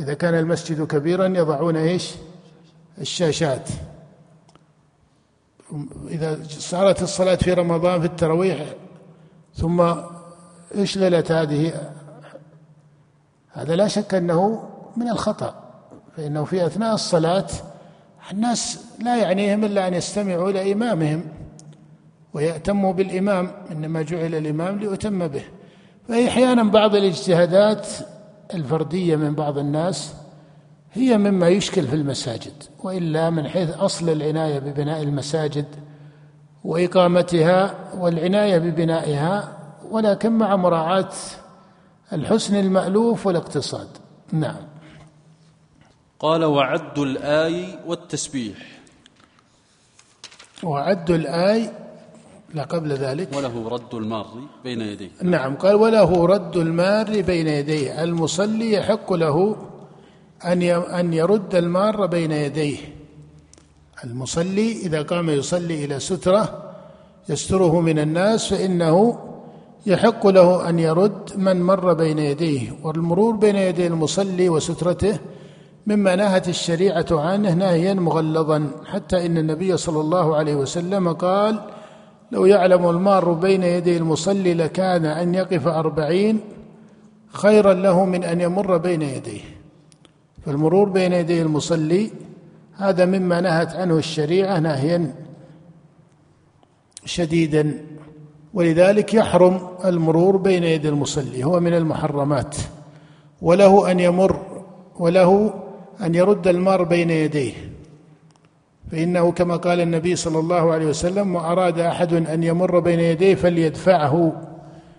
إذا 0.00 0.14
كان 0.14 0.34
المسجد 0.34 0.86
كبيرا 0.86 1.26
يضعون 1.26 1.76
إيش؟ 1.76 2.14
الشاشات. 2.98 3.68
إذا 6.08 6.38
صارت 6.48 7.02
الصلاة 7.02 7.34
في 7.34 7.52
رمضان 7.52 8.00
في 8.00 8.06
التراويح 8.06 8.74
ثم 9.54 9.94
اشغلت 10.74 11.32
هذه؟ 11.32 11.92
هذا 13.52 13.76
لا 13.76 13.88
شك 13.88 14.14
أنه 14.14 14.68
من 14.96 15.08
الخطأ 15.08 15.62
فإنه 16.16 16.44
في 16.44 16.66
أثناء 16.66 16.94
الصلاة 16.94 17.46
الناس 18.32 18.84
لا 18.98 19.16
يعنيهم 19.16 19.64
إلا 19.64 19.88
أن 19.88 19.94
يستمعوا 19.94 20.50
إلى 20.50 20.72
إمامهم 20.72 21.24
ويأتموا 22.34 22.92
بالإمام 22.92 23.50
إنما 23.70 24.02
جعل 24.02 24.34
الإمام 24.34 24.78
ليؤتم 24.78 25.28
به. 25.28 25.44
فأحيانا 26.12 26.62
بعض 26.62 26.94
الاجتهادات 26.94 27.88
الفردية 28.54 29.16
من 29.16 29.34
بعض 29.34 29.58
الناس 29.58 30.14
هي 30.92 31.18
مما 31.18 31.48
يشكل 31.48 31.88
في 31.88 31.94
المساجد 31.96 32.62
وإلا 32.78 33.30
من 33.30 33.48
حيث 33.48 33.70
أصل 33.76 34.08
العناية 34.08 34.58
ببناء 34.58 35.02
المساجد 35.02 35.66
وإقامتها 36.64 37.74
والعناية 37.94 38.58
ببنائها 38.58 39.58
ولكن 39.90 40.32
مع 40.32 40.56
مراعاة 40.56 41.12
الحسن 42.12 42.56
المألوف 42.56 43.26
والاقتصاد. 43.26 43.88
نعم. 44.32 44.66
قال 46.18 46.44
وعد 46.44 46.98
الآي 46.98 47.78
والتسبيح. 47.86 48.58
وعد 50.62 51.10
الآي 51.10 51.81
لا 52.54 52.62
قبل 52.62 52.92
ذلك. 52.92 53.28
وله 53.36 53.68
رد 53.68 53.94
المار 53.94 54.26
بين 54.64 54.80
يديه. 54.80 55.10
نعم 55.22 55.56
قال 55.56 55.74
وله 55.74 56.26
رد 56.26 56.56
المار 56.56 57.20
بين 57.20 57.48
يديه. 57.48 58.04
المصلي 58.04 58.72
يحق 58.72 59.12
له 59.12 59.56
أن 60.44 60.62
أن 61.00 61.12
يرد 61.12 61.54
المار 61.54 62.06
بين 62.06 62.32
يديه. 62.32 62.76
المصلي 64.04 64.72
إذا 64.72 65.02
قام 65.02 65.30
يصلي 65.30 65.84
إلى 65.84 66.00
سترة 66.00 66.72
يستره 67.28 67.80
من 67.80 67.98
الناس 67.98 68.54
فإنه 68.54 69.18
يحق 69.86 70.26
له 70.26 70.68
أن 70.68 70.78
يرد 70.78 71.32
من 71.36 71.62
مر 71.62 71.92
بين 71.92 72.18
يديه. 72.18 72.72
والمرور 72.82 73.36
بين 73.36 73.56
يدي 73.56 73.86
المصلي 73.86 74.48
وسترته 74.48 75.18
مما 75.86 76.16
نهت 76.16 76.48
الشريعة 76.48 77.06
عنه 77.10 77.54
نهيا 77.54 77.94
مغلظا 77.94 78.70
حتى 78.84 79.26
إن 79.26 79.38
النبي 79.38 79.76
صلى 79.76 80.00
الله 80.00 80.36
عليه 80.36 80.54
وسلم 80.54 81.12
قال 81.12 81.60
لو 82.32 82.46
يعلم 82.46 82.88
المار 82.88 83.32
بين 83.32 83.62
يدي 83.62 83.96
المصلي 83.96 84.54
لكان 84.54 85.04
أن 85.04 85.34
يقف 85.34 85.66
أربعين 85.66 86.40
خيرا 87.28 87.74
له 87.74 88.04
من 88.04 88.24
أن 88.24 88.40
يمر 88.40 88.76
بين 88.76 89.02
يديه. 89.02 89.40
فالمرور 90.46 90.88
بين 90.88 91.12
يدي 91.12 91.42
المصلي 91.42 92.10
هذا 92.76 93.04
مما 93.04 93.40
نهت 93.40 93.74
عنه 93.74 93.96
الشريعة 93.96 94.58
نهيا 94.58 95.14
شديدا 97.04 97.86
ولذلك 98.54 99.14
يحرم 99.14 99.68
المرور 99.84 100.36
بين 100.36 100.64
يدي 100.64 100.88
المصلي 100.88 101.44
هو 101.44 101.60
من 101.60 101.74
المحرمات. 101.74 102.56
وله 103.42 103.90
أن 103.90 104.00
يمر 104.00 104.40
وله 104.98 105.54
أن 106.00 106.14
يرد 106.14 106.48
المار 106.48 106.82
بين 106.82 107.10
يديه. 107.10 107.71
فإنه 108.92 109.32
كما 109.32 109.56
قال 109.56 109.80
النبي 109.80 110.16
صلى 110.16 110.38
الله 110.38 110.72
عليه 110.72 110.86
وسلم 110.86 111.34
واراد 111.34 111.78
أحد 111.78 112.12
أن 112.12 112.42
يمر 112.42 112.78
بين 112.78 113.00
يديه 113.00 113.34
فليدفعه. 113.34 114.32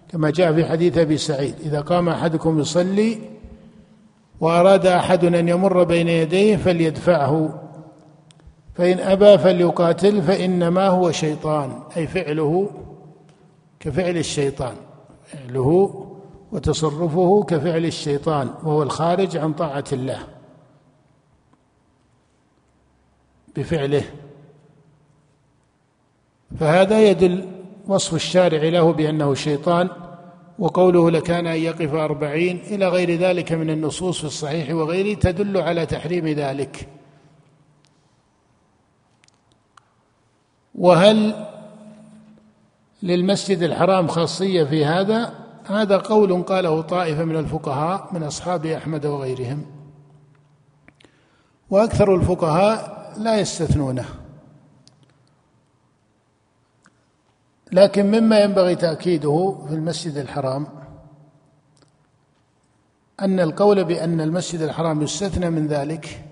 كما 0.10 0.30
جاء 0.30 0.54
في 0.54 0.66
حديث 0.66 0.98
أبي 0.98 1.18
سعيد 1.18 1.56
إذا 1.66 1.82
قام 1.82 2.10
أحدكم 2.10 2.60
يصلي 2.60 3.18
وأراد 4.42 4.86
أحد 4.86 5.26
أن 5.26 5.50
يمر 5.50 5.84
بين 5.84 6.08
يديه 6.08 6.56
فليدفعه. 6.56 7.60
فإن 8.76 9.00
أبى 9.00 9.38
فليقاتل 9.38 10.22
فإنما 10.22 10.88
هو 10.88 11.12
شيطان. 11.12 11.72
أي 11.98 12.08
فعله 12.08 12.70
كفعل 13.80 14.18
الشيطان 14.18 14.76
فعله 15.26 15.94
وتصرفه 16.52 17.44
كفعل 17.44 17.86
الشيطان 17.86 18.50
وهو 18.64 18.84
الخارج 18.84 19.38
عن 19.38 19.54
طاعة 19.54 19.86
الله. 19.94 20.33
بفعله. 23.56 24.04
فهذا 26.60 27.10
يدل 27.10 27.50
وصف 27.88 28.14
الشارع 28.14 28.64
له 28.64 28.94
بأنه 28.94 29.34
شيطان 29.34 29.90
وقوله 30.60 31.12
لكان 31.12 31.48
أن 31.48 31.58
يقف 31.58 31.94
أربعين 31.94 32.58
إلى 32.58 32.88
غير 32.88 33.16
ذلك 33.16 33.52
من 33.52 33.70
النصوص 33.70 34.20
في 34.20 34.24
الصحيح 34.24 34.76
وغيره 34.76 35.20
تدل 35.20 35.58
على 35.58 35.86
تحريم 35.86 36.28
ذلك. 36.28 36.88
وهل 40.76 41.48
للمسجد 43.04 43.64
الحرام 43.64 44.08
خاصية 44.08 44.64
في 44.64 44.86
هذا؟ 44.86 45.34
هذا 45.66 45.98
قول 45.98 46.44
قاله 46.44 46.82
طائفة 46.82 47.24
من 47.24 47.36
الفقهاء 47.36 48.10
من 48.14 48.24
أصحاب 48.24 48.66
أحمد 48.66 49.06
وغيرهم. 49.06 49.66
وأكثر 51.70 52.16
الفقهاء 52.16 53.03
لا 53.18 53.40
يستثنونه. 53.40 54.06
لكن 57.72 58.06
مما 58.06 58.40
ينبغي 58.40 58.76
تأكيده 58.76 59.58
في 59.68 59.74
المسجد 59.74 60.18
الحرام 60.18 60.68
أن 63.20 63.40
القول 63.40 63.84
بأن 63.84 64.22
المسجد 64.22 64.62
الحرام 64.62 65.02
يستثنى 65.02 65.50
من 65.50 65.68
ذلك 65.68 66.24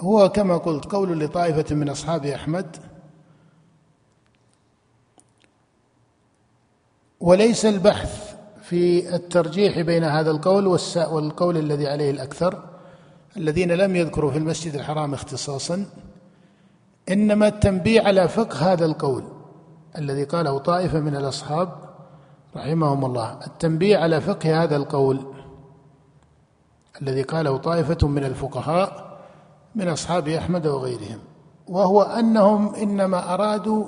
هو 0.00 0.28
كما 0.28 0.56
قلت 0.56 0.84
قول 0.84 1.20
لطائفة 1.20 1.74
من 1.74 1.88
أصحاب 1.88 2.26
أحمد 2.26 2.76
وليس 7.20 7.66
البحث 7.66 8.36
في 8.62 9.14
الترجيح 9.14 9.80
بين 9.80 10.04
هذا 10.04 10.30
القول 10.30 10.66
والقول 10.96 11.56
الذي 11.56 11.88
عليه 11.88 12.10
الأكثر 12.10 12.77
الذين 13.38 13.72
لم 13.72 13.96
يذكروا 13.96 14.30
في 14.30 14.38
المسجد 14.38 14.74
الحرام 14.74 15.14
اختصاصا 15.14 15.84
إنما 17.08 17.48
التنبيه 17.48 18.00
على 18.00 18.28
فقه 18.28 18.72
هذا 18.72 18.84
القول 18.84 19.24
الذي 19.98 20.24
قاله 20.24 20.58
طائفة 20.58 21.00
من 21.00 21.16
الأصحاب 21.16 21.68
رحمهم 22.56 23.04
الله. 23.04 23.38
التنبيه 23.46 23.96
على 23.96 24.20
فقه 24.20 24.62
هذا 24.62 24.76
القول 24.76 25.34
الذي 27.02 27.22
قاله 27.22 27.56
طائفة 27.56 28.08
من 28.08 28.24
الفقهاء 28.24 29.18
من 29.74 29.88
أصحاب 29.88 30.28
أحمد 30.28 30.66
وغيرهم 30.66 31.18
وهو 31.68 32.02
أنهم 32.02 32.74
إنما 32.74 33.34
أرادوا 33.34 33.84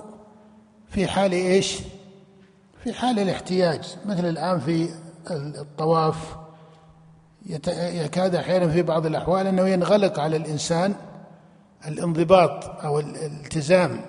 في 0.88 1.06
حال 1.06 1.32
إيش؟ 1.32 1.78
في 2.84 2.92
حال 2.92 3.18
الاحتياج. 3.18 3.96
مثل 4.06 4.28
الآن 4.28 4.60
في 4.60 4.88
الطواف 5.30 6.39
يكاد 7.46 8.34
أحيانا 8.34 8.68
في 8.68 8.82
بعض 8.82 9.06
الأحوال 9.06 9.46
أنه 9.46 9.68
ينغلق 9.68 10.20
على 10.20 10.36
الإنسان 10.36 10.94
الانضباط 11.88 12.84
أو 12.84 13.00
الالتزام 13.00 14.00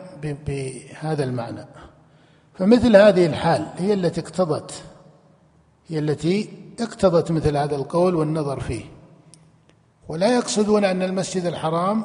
بهذا 0.48 1.24
المعنى. 1.24 1.66
فمثل 2.54 2.96
هذه 2.96 3.26
الحال 3.26 3.68
هي 3.78 3.94
التي 3.94 4.22
اقتضت 4.22 4.84
هي 5.88 6.00
التي 6.00 6.50
اقتضت 6.80 7.32
مثل 7.32 7.58
هذا 7.58 7.76
القول 7.76 8.16
والنظر 8.16 8.60
فيه. 8.60 8.84
ولا 10.08 10.36
يقصدون 10.36 10.86
أن 10.86 11.02
المسجد 11.02 11.46
الحرام 11.46 12.04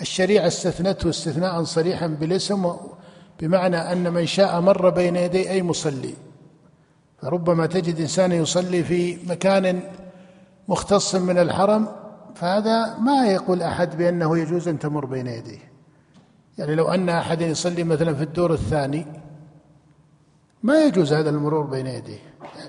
الشريعة 0.00 0.46
استثنته 0.46 1.10
استثناء 1.10 1.64
صريحا 1.64 2.06
بالاسم 2.06 2.72
بمعنى 3.40 3.76
أن 3.76 4.12
من 4.12 4.26
شاء 4.26 4.60
مر 4.60 4.90
بين 4.90 5.16
يدي 5.16 5.50
أي 5.50 5.62
مصلي. 5.62 6.14
فربما 7.22 7.66
تجد 7.66 8.00
انسانا 8.00 8.34
يصلي 8.34 8.84
في 8.84 9.18
مكان 9.26 9.82
مختص 10.68 11.14
من 11.14 11.38
الحرم 11.38 11.88
فهذا 12.34 12.98
ما 12.98 13.26
يقول 13.26 13.62
أحد 13.62 13.96
بأنه 13.96 14.38
يجوز 14.38 14.68
أن 14.68 14.78
تمر 14.78 15.04
بين 15.04 15.26
يديه. 15.26 15.58
يعني 16.58 16.74
لو 16.74 16.88
أن 16.88 17.08
احدا 17.08 17.46
يصلي 17.46 17.84
مثلا 17.84 18.14
في 18.14 18.22
الدور 18.22 18.52
الثاني 18.52 19.06
ما 20.62 20.84
يجوز 20.84 21.12
هذا 21.12 21.30
المرور 21.30 21.66
بين 21.66 21.86
يديه. 21.86 22.18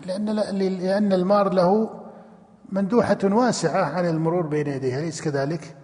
لأن 0.06 0.26
لأن 0.60 1.14
المار 1.14 1.54
له 1.54 1.90
مندوحة 2.72 3.18
واسعة 3.24 3.84
عن 3.84 4.10
المرور 4.10 4.48
بين 4.48 4.68
يديه 4.68 5.00
أليس 5.00 5.22
كذلك؟ 5.22 5.76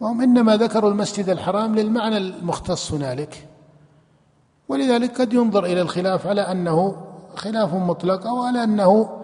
فهم 0.00 0.20
إنما 0.20 0.56
ذكروا 0.56 0.90
المسجد 0.90 1.28
الحرام 1.28 1.74
للمعنى 1.74 2.16
المختص 2.16 2.92
هنالك. 2.92 3.48
ولذلك 4.68 5.20
قد 5.20 5.32
ينظر 5.32 5.64
إلى 5.64 5.80
الخلاف 5.80 6.26
على 6.26 6.40
أنه 6.40 6.96
خلاف 7.34 7.74
مطلق 7.74 8.26
أو 8.26 8.42
على 8.42 8.64
أنه 8.64 9.21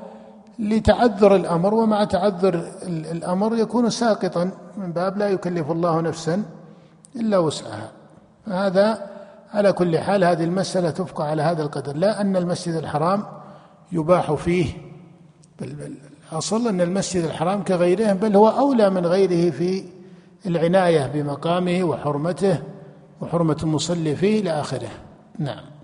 لتعذر 0.59 1.37
الأمر 1.37 1.75
ومع 1.75 2.05
تعذر 2.05 2.68
الأمر 2.87 3.57
يكون 3.57 3.90
ساقطا 3.90 4.51
من 4.77 4.92
باب 4.92 5.18
لا 5.18 5.29
يكلف 5.29 5.71
الله 5.71 6.01
نفسا 6.01 6.42
إلا 7.16 7.38
وسعها. 7.38 7.90
فهذا 8.47 9.11
على 9.55 9.73
كل 9.73 9.99
حال 9.99 10.25
هذه 10.25 10.44
المسألة 10.44 10.90
تبقى 10.90 11.29
على 11.29 11.42
هذا 11.42 11.62
القدر. 11.62 11.97
لا 11.97 12.21
أن 12.21 12.37
المسجد 12.37 12.75
الحرام 12.75 13.25
يباح 13.92 14.33
فيه 14.33 14.66
بل 15.61 15.75
بل 15.75 15.94
الأصل 16.33 16.68
أن 16.68 16.81
المسجد 16.81 17.25
الحرام 17.25 17.64
كغيره 17.64 18.12
بل 18.12 18.37
هو 18.37 18.49
أولى 18.49 18.90
من 18.90 19.07
غيره 19.07 19.51
في 19.51 19.85
العناية 20.47 21.07
بمقامه 21.07 21.85
وحرمته 21.85 22.62
وحرمة 23.21 23.57
المصلي 23.62 24.16
فيه 24.16 24.40
إلى 24.40 24.51
آخره. 24.51 24.90
نعم. 25.38 25.77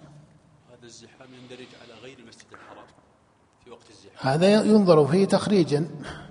هذا 4.25 4.63
ينظر 4.63 5.07
فيه 5.07 5.25
تخريجا 5.25 5.87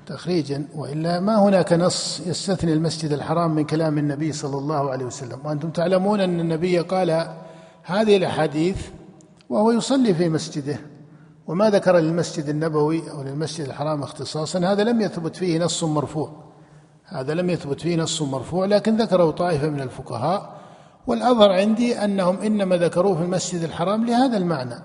تخريجا 0.06 0.68
وإلا 0.76 1.20
ما 1.20 1.40
هناك 1.40 1.74
نص 1.74 2.22
يستثني 2.26 2.74
المسجد 2.74 3.12
الحرام 3.12 3.56
من 3.56 3.64
كلام 3.64 3.98
النبي 3.98 4.32
صلى 4.32 4.58
الله 4.58 4.92
عليه 4.92 5.06
وسلم. 5.06 5.40
وأنتم 5.46 5.70
تعلمون 5.70 6.20
أن 6.20 6.40
النبي 6.40 6.80
قال 6.80 7.36
هذه 7.84 8.18
الأحاديث 8.18 8.78
وهو 9.50 9.72
يصلي 9.72 10.14
في 10.14 10.30
مسجده. 10.30 10.80
وما 11.48 11.70
ذكر 11.70 11.98
للمسجد 11.98 12.50
النبوي 12.50 13.12
أو 13.12 13.24
للمسجد 13.24 13.66
الحرام 13.66 14.04
اختصاصا 14.04 14.60
هذا 14.60 14.84
لم 14.84 15.02
يثبت 15.02 15.36
فيه 15.36 15.60
نص 15.60 15.84
مرفوع. 15.84 16.32
هذا 17.06 17.34
لم 17.34 17.50
يثبت 17.50 17.82
فيه 17.82 17.96
نص 17.98 18.22
مرفوع 18.22 18.66
لكن 18.66 18.98
ذكره 18.98 19.32
طائفة 19.32 19.70
من 19.70 19.82
الفقهاء. 19.82 20.54
والأظهر 21.08 21.52
عندي 21.52 21.98
أنهم 21.98 22.38
إنما 22.38 22.78
ذكروه 22.78 23.16
في 23.16 23.24
المسجد 23.24 23.64
الحرام 23.64 24.06
لهذا 24.06 24.38
المعنى. 24.38 24.76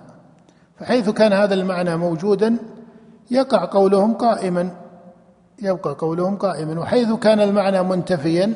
فحيث 0.78 1.08
كان 1.08 1.32
هذا 1.32 1.54
المعنى 1.54 1.96
موجودا 1.96 2.56
يقع 3.30 3.64
قولهم 3.64 4.14
قائما 4.14 4.76
يبقى 5.62 5.94
قولهم 5.94 6.36
قائما. 6.36 6.80
وحيث 6.80 7.12
كان 7.12 7.40
المعنى 7.40 7.82
منتفيا 7.82 8.54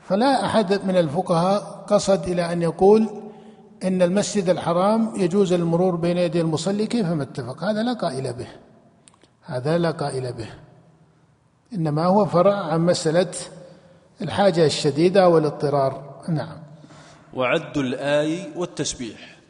فلا 0.00 0.44
أحد 0.44 0.84
من 0.84 0.96
الفقهاء 0.96 1.84
قصد 1.86 2.28
إلى 2.28 2.52
أن 2.52 2.62
يقول 2.62 3.08
إن 3.84 4.02
المسجد 4.02 4.48
الحرام 4.48 5.12
يجوز 5.16 5.52
المرور 5.52 5.96
بين 5.96 6.18
يدي 6.18 6.40
المصلي 6.40 6.86
كيفما 6.86 7.22
اتفق؟ 7.22 7.64
هذا 7.64 7.82
لا 7.82 7.92
قائل 7.92 8.32
به 8.32 8.46
هذا 9.42 9.78
لا 9.78 9.90
قائل 9.90 10.32
به. 10.32 10.48
إنما 11.74 12.06
هو 12.06 12.26
فرع 12.26 12.54
عن 12.54 12.80
مسألة 12.80 13.30
الحاجة 14.22 14.66
الشديدة 14.66 15.28
والاضطرار. 15.28 16.22
نعم. 16.28 16.58
وعد 17.34 17.78
الآي 17.78 18.48
والتسبيح. 18.56 19.41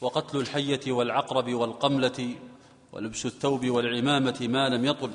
وقتل 0.00 0.38
الحية 0.38 0.92
والعقرب 0.92 1.54
والقملة 1.54 2.34
ولبس 2.92 3.26
الثوب 3.26 3.66
والعمامة 3.66 4.36
ما 4.40 4.68
لم 4.68 4.84
يطل. 4.84 5.10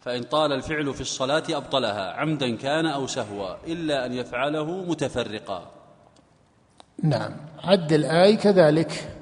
فإن 0.00 0.22
طال 0.22 0.52
الفعل 0.52 0.94
في 0.94 1.00
الصلاة 1.00 1.42
أبطلها 1.50 2.12
عمدا 2.12 2.56
كان 2.56 2.86
أو 2.86 3.06
سهوا 3.06 3.54
إلا 3.66 4.06
أن 4.06 4.12
يفعله 4.12 4.64
متفرقا. 4.64 5.70
نعم. 7.02 7.32
عد 7.64 7.92
الآي 7.92 8.36
كذلك. 8.36 9.16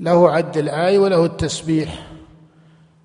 له 0.00 0.30
عد 0.30 0.56
الآي 0.56 0.98
وله 0.98 1.24
التسبيح. 1.24 2.06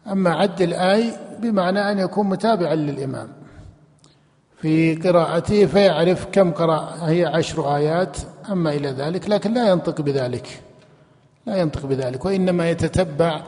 أما 0.08 0.34
عد 0.34 0.62
الآي 0.62 1.14
بمعنى 1.40 1.92
أن 1.92 2.00
يكون 2.00 2.30
متابعا 2.30 2.76
للإمام. 2.76 3.34
في 4.62 4.96
قراءته 4.96 5.66
فيعرف 5.66 6.26
كم 6.32 6.52
قرأ 6.52 7.10
هي 7.10 7.26
عشر 7.26 7.76
آيات. 7.76 8.18
أما 8.50 8.74
إلى 8.74 8.90
ذلك 8.90 9.30
لكن 9.30 9.54
لا 9.54 9.70
ينطق 9.70 10.02
بذلك. 10.02 10.62
لا 11.46 11.56
ينطق 11.58 11.86
بذلك 11.86 12.26
وإنما 12.26 12.70
يتتبع 12.70 13.42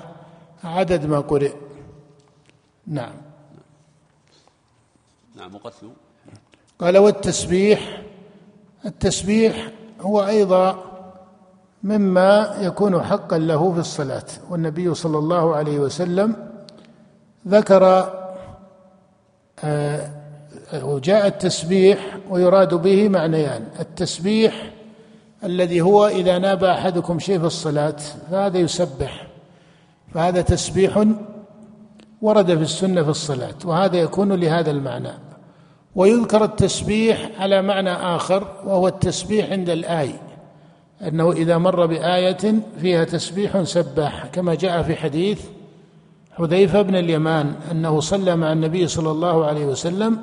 عدد 0.63 1.06
ما 1.06 1.19
قرئ. 1.19 1.51
نعم. 2.88 3.13
نعم 5.36 5.56
وقتل 5.56 5.89
قال 6.79 6.97
والتسبيح 6.97 8.01
التسبيح 8.86 9.71
هو 10.01 10.25
أيضا 10.27 10.84
مما 11.84 12.58
يكون 12.60 13.03
حقا 13.03 13.38
له 13.38 13.73
في 13.73 13.79
الصلاة. 13.79 14.25
والنبي 14.49 14.93
صلى 14.93 15.17
الله 15.17 15.56
عليه 15.56 15.79
وسلم 15.79 16.49
ذكر 17.47 18.13
آه، 19.63 20.10
وجاء 20.73 21.27
التسبيح 21.27 22.17
ويراد 22.29 22.73
به 22.73 23.10
معنيان. 23.10 23.67
التسبيح 23.79 24.73
الذي 25.43 25.82
هو 25.82 26.08
إذا 26.08 26.38
ناب 26.38 26.63
أحدكم 26.63 27.19
شيء 27.19 27.39
في 27.39 27.45
الصلاة 27.45 27.95
فهذا 28.32 28.58
يسبح 28.58 29.27
فهذا 30.13 30.41
تسبيح 30.41 31.06
ورد 32.21 32.56
في 32.56 32.62
السنة 32.62 33.03
في 33.03 33.10
الصلاة 33.10 33.56
وهذا 33.65 33.97
يكون 33.97 34.34
لهذا 34.34 34.71
المعنى. 34.71 35.13
ويذكر 35.95 36.43
التسبيح 36.43 37.29
على 37.39 37.62
معنى 37.62 37.91
آخر 37.91 38.47
وهو 38.65 38.88
التسبيح 38.88 39.51
عند 39.51 39.69
الآي 39.69 40.12
أنه 41.01 41.32
إذا 41.32 41.58
مر 41.58 41.86
بآية 41.86 42.56
فيها 42.82 43.03
تسبيح 43.03 43.63
سبح 43.63 44.25
كما 44.25 44.56
جاء 44.56 44.82
في 44.82 44.95
حديث 44.95 45.41
حذيفة 46.32 46.82
بن 46.82 46.95
اليمان 46.95 47.53
أنه 47.71 47.99
صلى 47.99 48.36
مع 48.36 48.51
النبي 48.51 48.88
صلى 48.88 49.12
الله 49.12 49.45
عليه 49.45 49.65
وسلم 49.65 50.17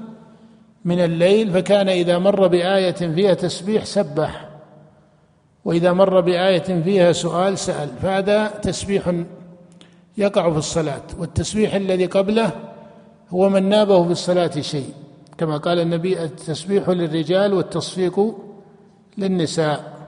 من 0.84 1.00
الليل 1.00 1.50
فكان 1.50 1.88
إذا 1.88 2.18
مر 2.18 2.46
بآية 2.46 2.92
فيها 2.92 3.34
تسبيح 3.34 3.84
سبح 3.84 4.49
وإذا 5.64 5.92
مر 5.92 6.20
بآية 6.20 6.82
فيها 6.82 7.12
سؤال 7.12 7.58
سأل. 7.58 7.88
فهذا 8.02 8.46
تسبيح 8.46 9.12
يقع 10.18 10.50
في 10.50 10.58
الصلاة 10.58 11.02
والتسبيح 11.18 11.74
الذي 11.74 12.06
قبله 12.06 12.50
هو 13.30 13.48
من 13.48 13.68
نابه 13.68 14.04
في 14.04 14.12
الصلاة 14.12 14.60
شيء. 14.60 14.94
كما 15.38 15.56
قال 15.56 15.80
النبي 15.80 16.24
التسبيح 16.24 16.88
للرجال 16.88 17.54
والتصفيق 17.54 18.34
للنساء. 19.18 20.00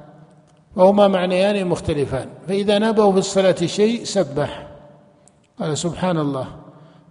وهما 0.77 1.09
معنيان 1.09 1.67
مختلفان. 1.67 2.29
فإذا 2.49 2.79
نابه 2.79 3.12
في 3.12 3.19
الصلاة 3.19 3.57
شيء 3.67 4.05
سبح. 4.05 4.69
قال 5.61 5.79
سبحان 5.79 6.19
الله 6.19 6.47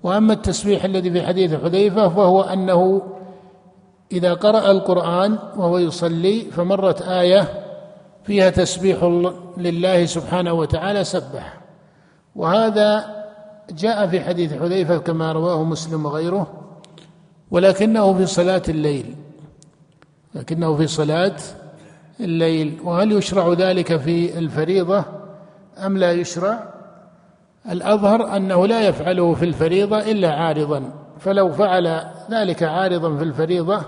وأما 0.04 0.34
التسبيح 0.34 0.86
الذي 0.86 1.12
في 1.12 1.22
حديث 1.22 1.54
حذيفة 1.54 2.10
فهو 2.10 2.42
أنه 2.42 3.02
إذا 4.12 4.34
قرأ 4.34 4.72
القرآن 4.72 5.40
وهو 5.58 5.78
يصلي 5.78 6.42
فمرت 6.42 7.02
آية 7.02 7.48
فيها 8.24 8.50
تسبيح 8.50 9.04
لله 9.58 10.06
سبحانه 10.06 10.54
وتعالى 10.54 11.04
سبح. 11.04 11.58
وهذا 12.36 13.06
جاء 13.72 14.08
في 14.08 14.22
حديث 14.22 14.54
حذيفة 14.54 14.98
كما 14.98 15.32
رواه 15.32 15.64
مسلم 15.64 16.06
وغيره 16.06 16.48
ولكنه 17.52 18.14
في 18.14 18.26
صلاة 18.26 18.62
الليل. 18.70 19.16
لكنه 20.36 20.76
في 20.76 20.88
صلاة 20.88 21.36
الليل. 22.20 22.80
وهل 22.84 23.12
يشرع 23.12 23.54
ذلك 23.54 23.98
في 23.98 24.38
الفريضة؟ 24.38 25.06
أم 25.86 25.98
لا 25.98 26.12
يشرع؟ 26.12 26.74
الأظهر 27.72 28.36
أنه 28.36 28.68
لا 28.68 28.88
يفعله 28.88 29.34
في 29.34 29.46
الفريضة 29.46 30.00
إلا 30.00 30.34
عارضا. 30.34 30.94
فلو 31.20 31.52
فعل 31.52 32.02
ذلك 32.32 32.64
عارضا 32.64 33.18
في 33.18 33.24
الفريضة 33.24 33.82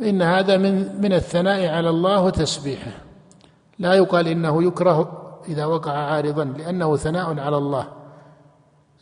فإن 0.00 0.22
هذا 0.22 0.56
من 0.56 1.00
من 1.00 1.12
الثناء 1.12 1.66
على 1.68 1.90
الله 1.90 2.22
وتسبيحه. 2.22 3.09
لا 3.80 3.94
يقال 3.94 4.28
إنه 4.28 4.62
يكره 4.62 5.20
إذا 5.48 5.64
وقع 5.64 5.92
عارضا 5.92 6.44
لأنه 6.44 6.96
ثناء 6.96 7.40
على 7.40 7.56
الله. 7.56 7.88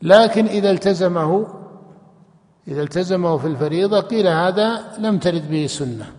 لكن 0.02 0.46
إذا 0.46 0.70
التزمه 0.70 1.46
إذا 2.68 2.82
التزمه 2.82 3.36
في 3.36 3.46
الفريضة 3.46 4.00
قيل 4.00 4.26
هذا 4.26 4.82
لم 4.98 5.18
ترد 5.18 5.50
به 5.50 5.66
سنة 5.66 6.12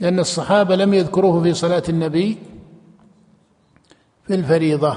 لأن 0.00 0.18
الصحابة 0.18 0.76
لم 0.76 0.94
يذكروه 0.94 1.42
في 1.42 1.54
صلاة 1.54 1.82
النبي 1.88 2.38
في 4.26 4.34
الفريضة. 4.34 4.96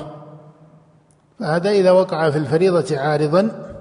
فهذا 1.40 1.70
إذا 1.70 1.92
وقع 1.92 2.30
في 2.30 2.38
الفريضة 2.38 2.98
عارضا 2.98 3.72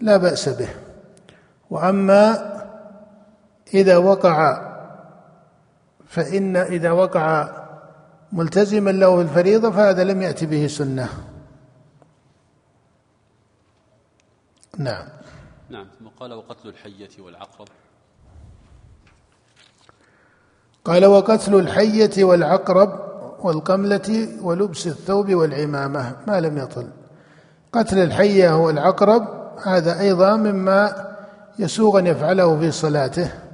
لا 0.00 0.16
بأس 0.16 0.48
به. 0.48 0.68
وأما 1.70 2.48
إذا 3.74 3.96
وقع 3.96 4.68
فإن 6.06 6.56
إذا 6.56 6.90
وقع 6.90 7.57
ملتزما 8.32 8.90
له 8.90 9.16
في 9.16 9.22
الفريضة 9.22 9.70
فهذا 9.70 10.04
لم 10.04 10.22
يأتي 10.22 10.46
به 10.46 10.66
سنة. 10.66 11.08
نعم. 14.78 15.08
نعم 15.70 15.86
ثم 15.98 16.06
قال 16.20 16.32
وقتل 16.32 16.68
الحية 16.68 17.22
والعقرب. 17.22 17.68
قال 20.84 21.06
وقتل 21.06 21.54
الحية 21.54 22.24
والعقرب 22.24 23.08
والقملة 23.40 24.28
ولبس 24.42 24.86
الثوب 24.86 25.34
والعمامة 25.34 26.16
ما 26.26 26.40
لم 26.40 26.58
يطل. 26.58 26.88
قتل 27.72 27.98
الحية 27.98 28.56
والعقرب 28.56 29.28
هذا 29.66 30.00
أيضا 30.00 30.36
مما 30.36 31.08
يسوغ 31.58 31.98
أن 31.98 32.06
يفعله 32.06 32.58
في 32.60 32.70
صلاته. 32.70 33.47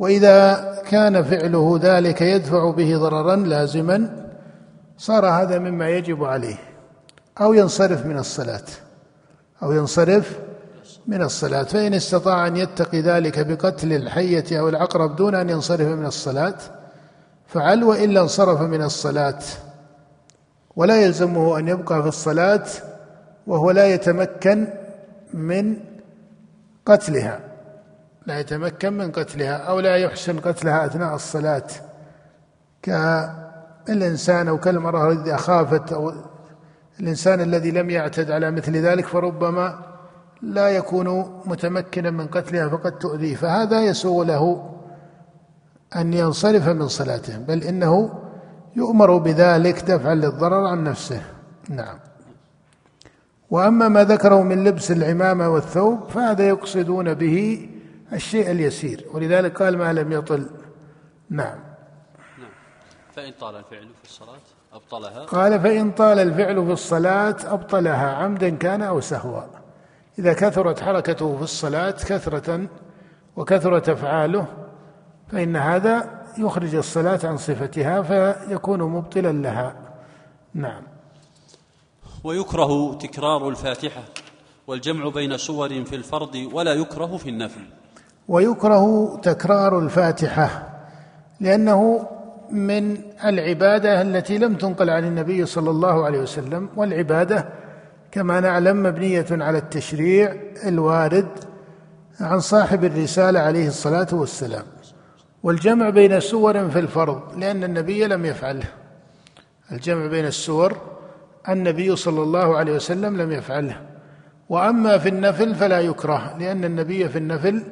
وإذا 0.00 0.64
كان 0.88 1.22
فعله 1.22 1.78
ذلك 1.82 2.22
يدفع 2.22 2.70
به 2.70 2.96
ضررا 2.96 3.36
لازما 3.36 4.26
صار 4.98 5.26
هذا 5.26 5.58
مما 5.58 5.88
يجب 5.88 6.24
عليه. 6.24 6.56
أو 7.40 7.54
ينصرف 7.54 8.06
من 8.06 8.18
الصلاة. 8.18 8.64
أو 9.62 9.72
ينصرف 9.72 10.38
من 11.06 11.22
الصلاة. 11.22 11.62
فإن 11.62 11.94
استطاع 11.94 12.46
أن 12.46 12.56
يتقي 12.56 13.00
ذلك 13.00 13.46
بقتل 13.46 13.92
الحية 13.92 14.60
أو 14.60 14.68
العقرب 14.68 15.16
دون 15.16 15.34
أن 15.34 15.50
ينصرف 15.50 15.88
من 15.88 16.06
الصلاة 16.06 16.56
فعل 17.46 17.84
وإلا 17.84 18.20
انصرف 18.20 18.60
من 18.60 18.82
الصلاة. 18.82 19.38
ولا 20.76 21.02
يلزمه 21.02 21.58
أن 21.58 21.68
يبقى 21.68 22.02
في 22.02 22.08
الصلاة 22.08 22.66
وهو 23.46 23.70
لا 23.70 23.86
يتمكن 23.94 24.66
من 25.34 25.76
قتلها. 26.86 27.49
لا 28.26 28.40
يتمكن 28.40 28.92
من 28.92 29.12
قتلها 29.12 29.56
أو 29.56 29.80
لا 29.80 29.96
يحسن 29.96 30.38
قتلها 30.38 30.86
أثناء 30.86 31.14
الصلاة. 31.14 31.66
كالإنسان 32.82 34.48
أو 34.48 34.58
كالمرأة 34.58 35.12
إذا 35.12 35.36
خافت 35.36 35.92
أو 35.92 36.12
الإنسان 37.00 37.40
الذي 37.40 37.70
لم 37.70 37.90
يعتد 37.90 38.30
على 38.30 38.50
مثل 38.50 38.76
ذلك 38.76 39.06
فربما 39.06 39.78
لا 40.42 40.68
يكون 40.68 41.40
متمكنا 41.44 42.10
من 42.10 42.26
قتلها 42.26 42.68
فقد 42.68 42.98
تؤذيه. 42.98 43.36
فهذا 43.36 43.80
يسوغ 43.80 44.24
له 44.24 44.70
أن 45.96 46.14
ينصرف 46.14 46.68
من 46.68 46.88
صلاته 46.88 47.38
بل 47.38 47.62
إنه 47.62 48.20
يؤمر 48.76 49.18
بذلك 49.18 49.82
دفعا 49.82 50.14
للضرر 50.14 50.66
عن 50.66 50.84
نفسه. 50.84 51.22
نعم. 51.68 51.98
وأما 53.50 53.88
ما 53.88 54.04
ذكره 54.04 54.42
من 54.42 54.64
لبس 54.64 54.90
العمامة 54.90 55.48
والثوب 55.48 56.08
فهذا 56.08 56.48
يقصدون 56.48 57.14
به 57.14 57.68
الشيء 58.12 58.50
اليسير. 58.50 59.06
ولذلك 59.12 59.62
قال 59.62 59.78
ما 59.78 59.92
لم 59.92 60.12
يطل. 60.12 60.50
نعم. 61.30 61.58
نعم. 62.38 62.50
فإن 63.16 63.32
طال 63.40 63.56
الفعل 63.56 63.88
في 64.02 64.04
الصلاة 64.04 64.40
أبطلها. 64.72 65.24
قال 65.24 65.60
فإن 65.60 65.90
طال 65.90 66.18
الفعل 66.18 66.66
في 66.66 66.72
الصلاة 66.72 67.36
أبطلها 67.44 68.14
عمدا 68.14 68.50
كان 68.50 68.82
أو 68.82 69.00
سهوا. 69.00 69.42
إذا 70.18 70.32
كثرت 70.32 70.80
حركته 70.80 71.36
في 71.36 71.42
الصلاة 71.42 71.90
كثرة 71.90 72.68
وكثرت 73.36 73.88
أفعاله 73.88 74.46
فإن 75.28 75.56
هذا 75.56 76.20
يخرج 76.38 76.74
الصلاة 76.74 77.20
عن 77.24 77.36
صفتها 77.36 78.02
فيكون 78.02 78.82
مبطلا 78.82 79.32
لها. 79.32 79.76
نعم. 80.54 80.82
ويكره 82.24 82.94
تكرار 82.94 83.48
الفاتحة 83.48 84.02
والجمع 84.66 85.08
بين 85.08 85.36
سور 85.36 85.84
في 85.84 85.96
الفرض 85.96 86.48
ولا 86.52 86.74
يكره 86.74 87.16
في 87.16 87.28
النفل 87.28 87.79
ويكره 88.30 89.16
تكرار 89.22 89.78
الفاتحة 89.78 90.68
لأنه 91.40 92.06
من 92.50 92.96
العبادة 93.24 94.02
التي 94.02 94.38
لم 94.38 94.54
تنقل 94.54 94.90
عن 94.90 95.04
النبي 95.04 95.46
صلى 95.46 95.70
الله 95.70 96.04
عليه 96.04 96.18
وسلم 96.18 96.68
والعبادة 96.76 97.48
كما 98.12 98.40
نعلم 98.40 98.82
مبنية 98.82 99.26
على 99.30 99.58
التشريع 99.58 100.36
الوارد 100.66 101.28
عن 102.20 102.40
صاحب 102.40 102.84
الرسالة 102.84 103.40
عليه 103.40 103.68
الصلاة 103.68 104.08
والسلام. 104.12 104.64
والجمع 105.42 105.90
بين 105.90 106.20
سور 106.20 106.68
في 106.68 106.78
الفرض 106.78 107.22
لأن 107.36 107.64
النبي 107.64 108.06
لم 108.06 108.24
يفعله. 108.24 108.68
الجمع 109.72 110.06
بين 110.06 110.26
السور 110.26 110.76
النبي 111.48 111.96
صلى 111.96 112.22
الله 112.22 112.56
عليه 112.56 112.72
وسلم 112.72 113.20
لم 113.20 113.32
يفعله. 113.32 113.76
وأما 114.48 114.98
في 114.98 115.08
النفل 115.08 115.54
فلا 115.54 115.80
يكره 115.80 116.36
لأن 116.38 116.64
النبي 116.64 117.08
في 117.08 117.18
النفل 117.18 117.62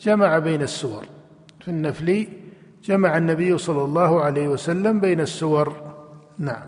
جمع 0.00 0.38
بين 0.38 0.62
السور. 0.62 1.04
في 1.60 1.68
النفل 1.68 2.28
جمع 2.84 3.16
النبي 3.16 3.58
صلى 3.58 3.84
الله 3.84 4.20
عليه 4.20 4.48
وسلم 4.48 5.00
بين 5.00 5.20
السور. 5.20 5.72
نعم. 6.38 6.62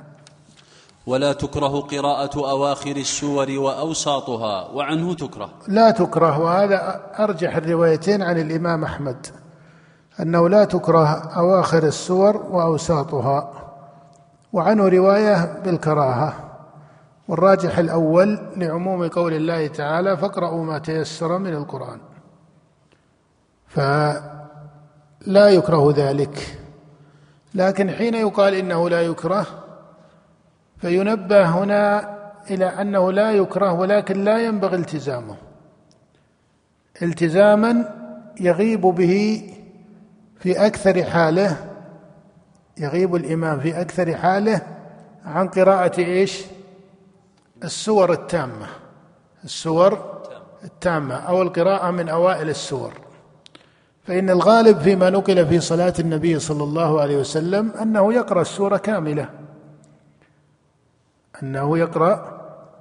ولا 1.06 1.32
تكره 1.32 1.80
قراءة 1.80 2.50
أواخر 2.50 2.96
السور 2.96 3.50
وأوساطها 3.50 4.68
وعنه 4.68 5.14
تكره. 5.14 5.50
لا 5.68 5.90
تكره 5.90 6.38
وهذا 6.38 7.00
أرجح 7.18 7.56
الروايتين 7.56 8.22
عن 8.22 8.38
الإمام 8.38 8.84
أحمد. 8.84 9.26
أنه 10.20 10.48
لا 10.48 10.64
تكره 10.64 11.08
أواخر 11.36 11.82
السور 11.82 12.36
وأوساطها 12.36 13.52
وعنه 14.52 14.88
رواية 14.88 15.62
بالكراهة. 15.64 16.34
والراجح 17.28 17.78
الأول 17.78 18.38
لعموم 18.56 19.08
قول 19.08 19.32
الله 19.32 19.66
تعالى 19.66 20.16
فاقرأوا 20.16 20.64
ما 20.64 20.78
تيسر 20.78 21.38
من 21.38 21.54
القرآن. 21.54 22.00
فلا 23.68 25.48
يكره 25.48 25.92
ذلك. 25.96 26.59
لكن 27.54 27.90
حين 27.90 28.14
يقال 28.14 28.54
إنه 28.54 28.88
لا 28.88 29.02
يكره 29.02 29.46
فينبه 30.78 31.44
هنا 31.44 32.16
إلى 32.50 32.64
أنه 32.64 33.12
لا 33.12 33.33
يكره 33.33 33.72
ولكن 33.72 34.24
لا 34.24 34.38
ينبغي 34.38 34.76
التزامه. 34.76 35.37
التزاما 37.02 37.94
يغيب 38.40 38.81
به 38.81 39.42
في 40.40 40.66
أكثر 40.66 41.04
حاله 41.04 41.57
يغيب 42.78 43.14
الإمام 43.14 43.61
في 43.61 43.81
أكثر 43.81 44.16
حاله 44.16 44.61
عن 45.24 45.48
قراءة 45.48 46.00
إيش؟ 46.00 46.44
السور 47.64 48.12
التامة. 48.12 48.66
السور 49.44 50.18
التامة 50.64 51.14
أو 51.14 51.42
القراءة 51.42 51.90
من 51.90 52.09
أوائل 52.09 52.48
السور. 52.48 53.07
فإن 54.08 54.30
الغالب 54.30 54.78
فيما 54.78 55.10
نقل 55.10 55.46
في 55.46 55.60
صلاة 55.60 55.94
النبي 55.98 56.38
صلى 56.38 56.64
الله 56.64 57.00
عليه 57.00 57.16
وسلم 57.16 57.70
أنه 57.82 58.14
يقرأ 58.14 58.40
السورة 58.40 58.76
كاملة. 58.76 59.28
أنه 61.42 61.78
يقرأ 61.78 62.40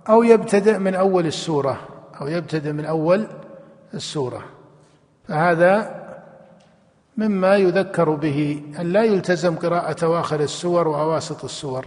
أو 0.09 0.23
يبتدئ 0.23 0.77
من 0.77 0.95
أول 0.95 1.25
السورة 1.25 1.79
أو 2.21 2.27
يبتدئ 2.27 2.71
من 2.71 2.85
أول 2.85 3.27
السورة. 3.93 4.43
فهذا 5.27 6.03
مما 7.17 7.55
يذكر 7.55 8.09
به 8.09 8.63
أن 8.79 8.93
لا 8.93 9.03
يلتزم 9.03 9.55
قراءة 9.55 10.05
أواخر 10.05 10.39
السور 10.39 10.87
وأواسط 10.87 11.43
السور. 11.43 11.85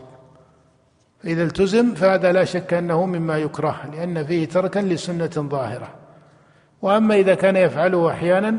فإذا 1.23 1.43
التزم 1.43 1.95
فهذا 1.95 2.33
لا 2.33 2.45
شك 2.45 2.75
أنه 2.75 3.07
مما 3.07 3.39
يكره 3.39 3.77
لأن 3.93 4.25
فيه 4.25 4.49
تركا 4.49 4.79
لسنة 4.79 5.49
ظاهرة. 5.51 5.89
وأما 6.83 7.15
إذا 7.15 7.35
كان 7.35 7.57
يفعله 7.57 8.11
أحيانا 8.11 8.59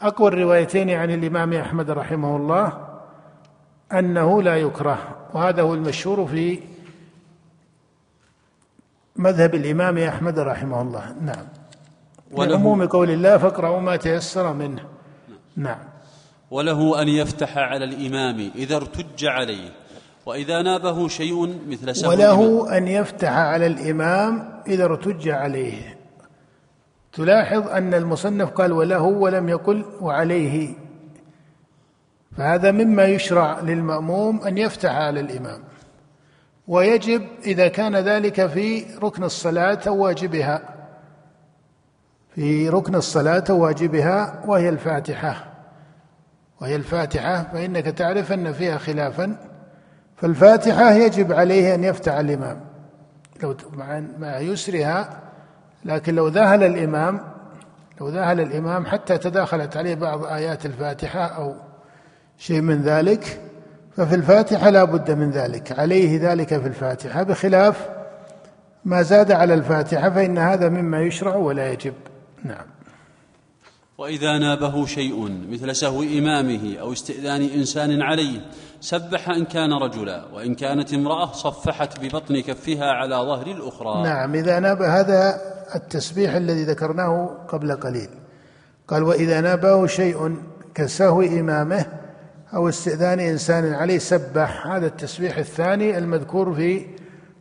فأقوى 0.00 0.28
الروايتين 0.28 0.90
عن 0.90 1.10
الإمام 1.10 1.52
أحمد 1.52 1.90
رحمه 1.90 2.36
الله 2.36 2.86
أنه 3.92 4.42
لا 4.42 4.56
يكره 4.56 4.98
وهذا 5.34 5.62
هو 5.62 5.74
المشهور 5.74 6.26
في 6.26 6.58
مذهب 9.16 9.54
الإمام 9.54 9.98
أحمد 9.98 10.38
رحمه 10.38 10.82
الله. 10.82 11.14
نعم. 11.22 11.46
ولعموم 12.32 12.86
قول 12.86 13.10
الله 13.10 13.38
فاقرأوا 13.38 13.80
ما 13.80 13.96
تيسر 13.96 14.52
منه. 14.52 14.82
نعم. 15.56 15.78
وله 16.50 17.02
أن 17.02 17.08
يفتح 17.08 17.58
على 17.58 17.84
الإمام 17.84 18.50
إذا 18.54 18.76
ارتج 18.76 19.24
عليه 19.24 19.70
وإذا 20.26 20.62
نابه 20.62 21.08
شيء 21.08 21.58
مثل 21.68 21.96
سهو 21.96 22.10
وله 22.10 22.76
أن 22.76 22.88
يفتح 22.88 23.32
على 23.32 23.66
الإمام 23.66 24.62
إذا 24.66 24.84
ارتج 24.84 25.28
عليه. 25.28 25.99
تلاحظ 27.12 27.68
أن 27.68 27.94
المصنف 27.94 28.50
قال 28.50 28.72
وله 28.72 29.02
ولم 29.02 29.48
يقل 29.48 29.84
وعليه. 30.00 30.74
فهذا 32.36 32.70
مما 32.70 33.04
يشرع 33.04 33.60
للمأموم 33.60 34.40
أن 34.40 34.58
يفتح 34.58 34.90
على 34.90 35.20
الإمام. 35.20 35.60
ويجب 36.68 37.22
إذا 37.44 37.68
كان 37.68 37.96
ذلك 37.96 38.46
في 38.46 38.84
ركن 39.02 39.24
الصلاة 39.24 39.78
أو 39.86 39.96
واجبها. 39.96 40.62
في 42.34 42.68
ركن 42.68 42.94
الصلاة 42.94 43.44
أو 43.50 43.64
واجبها 43.64 44.42
وهي 44.46 44.68
الفاتحة. 44.68 45.46
وهي 46.60 46.76
الفاتحة 46.76 47.42
فإنك 47.52 47.84
تعرف 47.84 48.32
أن 48.32 48.52
فيها 48.52 48.78
خلافا. 48.78 49.36
فالفاتحة 50.16 50.92
يجب 50.92 51.32
عليه 51.32 51.74
أن 51.74 51.84
يفتح 51.84 52.12
الإمام. 52.12 52.60
لو 53.42 53.56
مع 54.18 54.38
يسرها 54.38 55.29
لكن 55.84 56.14
لو 56.14 56.28
ذهل 56.28 56.62
الإمام 56.62 57.20
لو 58.00 58.08
ذهل 58.08 58.40
الإمام 58.40 58.86
حتى 58.86 59.18
تداخلت 59.18 59.76
عليه 59.76 59.94
بعض 59.94 60.24
آيات 60.24 60.66
الفاتحة 60.66 61.26
أو 61.26 61.54
شيء 62.38 62.60
من 62.60 62.82
ذلك 62.82 63.40
ففي 63.96 64.14
الفاتحة 64.14 64.70
لا 64.70 64.84
بد 64.84 65.10
من 65.10 65.30
ذلك 65.30 65.78
عليه 65.78 66.30
ذلك 66.30 66.48
في 66.48 66.66
الفاتحة. 66.66 67.22
بخلاف 67.22 67.88
ما 68.84 69.02
زاد 69.02 69.32
على 69.32 69.54
الفاتحة 69.54 70.10
فإن 70.10 70.38
هذا 70.38 70.68
مما 70.68 71.00
يشرع 71.00 71.36
ولا 71.36 71.72
يجب. 71.72 71.94
نعم. 72.44 72.66
وإذا 73.98 74.38
نابه 74.38 74.86
شيء 74.86 75.46
مثل 75.50 75.76
سهو 75.76 76.02
إمامه 76.02 76.76
أو 76.80 76.92
استئذان 76.92 77.42
إنسان 77.42 78.02
عليه 78.02 78.40
سبح 78.80 79.28
إن 79.28 79.44
كان 79.44 79.72
رجلا 79.72 80.24
وإن 80.32 80.54
كانت 80.54 80.94
امرأة 80.94 81.32
صفحت 81.32 82.00
ببطن 82.00 82.40
كفها 82.40 82.84
على 82.84 83.14
ظهر 83.14 83.46
الأخرى. 83.46 84.02
نعم 84.02 84.34
إذا 84.34 84.60
ناب 84.60 84.82
هذا 84.82 85.40
التسبيح 85.74 86.34
الذي 86.34 86.64
ذكرناه 86.64 87.30
قبل 87.48 87.76
قليل. 87.76 88.08
قال 88.88 89.02
وإذا 89.02 89.40
نابه 89.40 89.86
شيء 89.86 90.36
كسهو 90.74 91.22
إمامه 91.22 91.86
أو 92.54 92.68
استئذان 92.68 93.20
إنسان 93.20 93.74
عليه 93.74 93.98
سبح. 93.98 94.66
هذا 94.66 94.86
التسبيح 94.86 95.38
الثاني 95.38 95.98
المذكور 95.98 96.54
في 96.54 96.86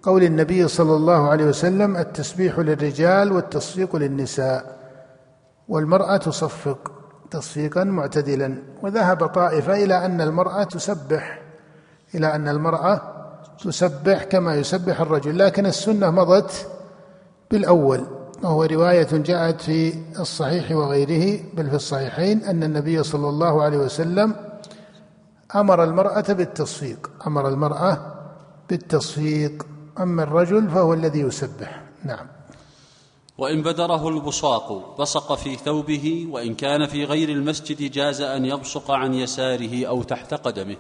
قول 0.04 0.24
النبي 0.24 0.68
صلى 0.68 0.96
الله 0.96 1.30
عليه 1.30 1.46
وسلم 1.46 1.98
التسبيح 1.98 2.60
للرجال 2.60 3.32
والتصفيق 3.32 3.96
للنساء. 3.96 4.80
والمرأة 5.68 6.18
تصفق 6.18 6.92
تصفيقا 7.32 7.84
معتدلا. 7.84 8.56
وذهب 8.82 9.26
طائفة 9.26 9.84
إلى 9.84 10.06
أن 10.06 10.22
المرأة 10.22 10.64
تسبح 10.64 11.42
إلى 12.16 12.36
أن 12.36 12.48
المرأة 12.48 13.02
تسبح 13.64 14.24
كما 14.24 14.56
يسبح 14.56 15.02
الرجل 15.02 15.40
لكن 15.40 15.66
السنة 15.66 16.12
مضت 16.12 16.68
بالأول. 17.52 18.19
وهو 18.44 18.64
رواية 18.64 19.08
جاءت 19.12 19.62
في 19.62 19.94
الصحيح 20.20 20.72
وغيره 20.72 21.44
بل 21.54 21.70
في 21.70 21.76
الصحيحين 21.76 22.44
أن 22.44 22.64
النبي 22.64 23.04
صلى 23.04 23.30
الله 23.30 23.64
عليه 23.64 23.78
وسلم 23.78 24.36
أمر 25.56 25.84
المرأة 25.84 26.34
بالتصفيق 26.34 27.12
أمر 27.28 27.48
المرأة 27.48 28.16
بالتصفيق. 28.70 29.66
أما 30.00 30.24
الرجل 30.24 30.70
فهو 30.70 30.94
الذي 30.94 31.20
يسبح. 31.20 31.82
نعم. 32.04 32.28
وإن 33.38 33.62
بدره 33.62 34.08
البصاق 34.08 34.98
بصق 35.00 35.36
في 35.36 35.56
ثوبه 35.56 36.28
وإن 36.32 36.56
كان 36.56 36.88
في 36.88 37.06
غير 37.06 37.30
المسجد 37.30 37.92
جاز 37.92 38.22
أن 38.22 38.46
يبصق 38.46 38.92
عن 38.92 39.14
يساره 39.14 39.86
أو 39.86 40.04
تحت 40.04 40.34
قدمه. 40.34 40.76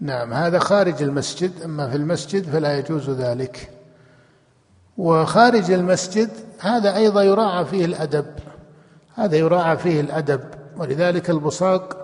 نعم 0.00 0.32
هذا 0.32 0.58
خارج 0.58 1.02
المسجد 1.02 1.62
أما 1.62 1.90
في 1.90 1.96
المسجد 1.96 2.50
فلا 2.50 2.78
يجوز 2.78 3.10
ذلك. 3.10 3.79
وخارج 5.00 5.70
المسجد 5.70 6.30
هذا 6.58 6.96
أيضا 6.96 7.22
يراعى 7.22 7.64
فيه 7.64 7.84
الأدب 7.84 8.26
هذا 9.14 9.36
يراعى 9.36 9.76
فيه 9.76 10.00
الأدب 10.00 10.40
ولذلك 10.76 11.30
البصاق 11.30 11.96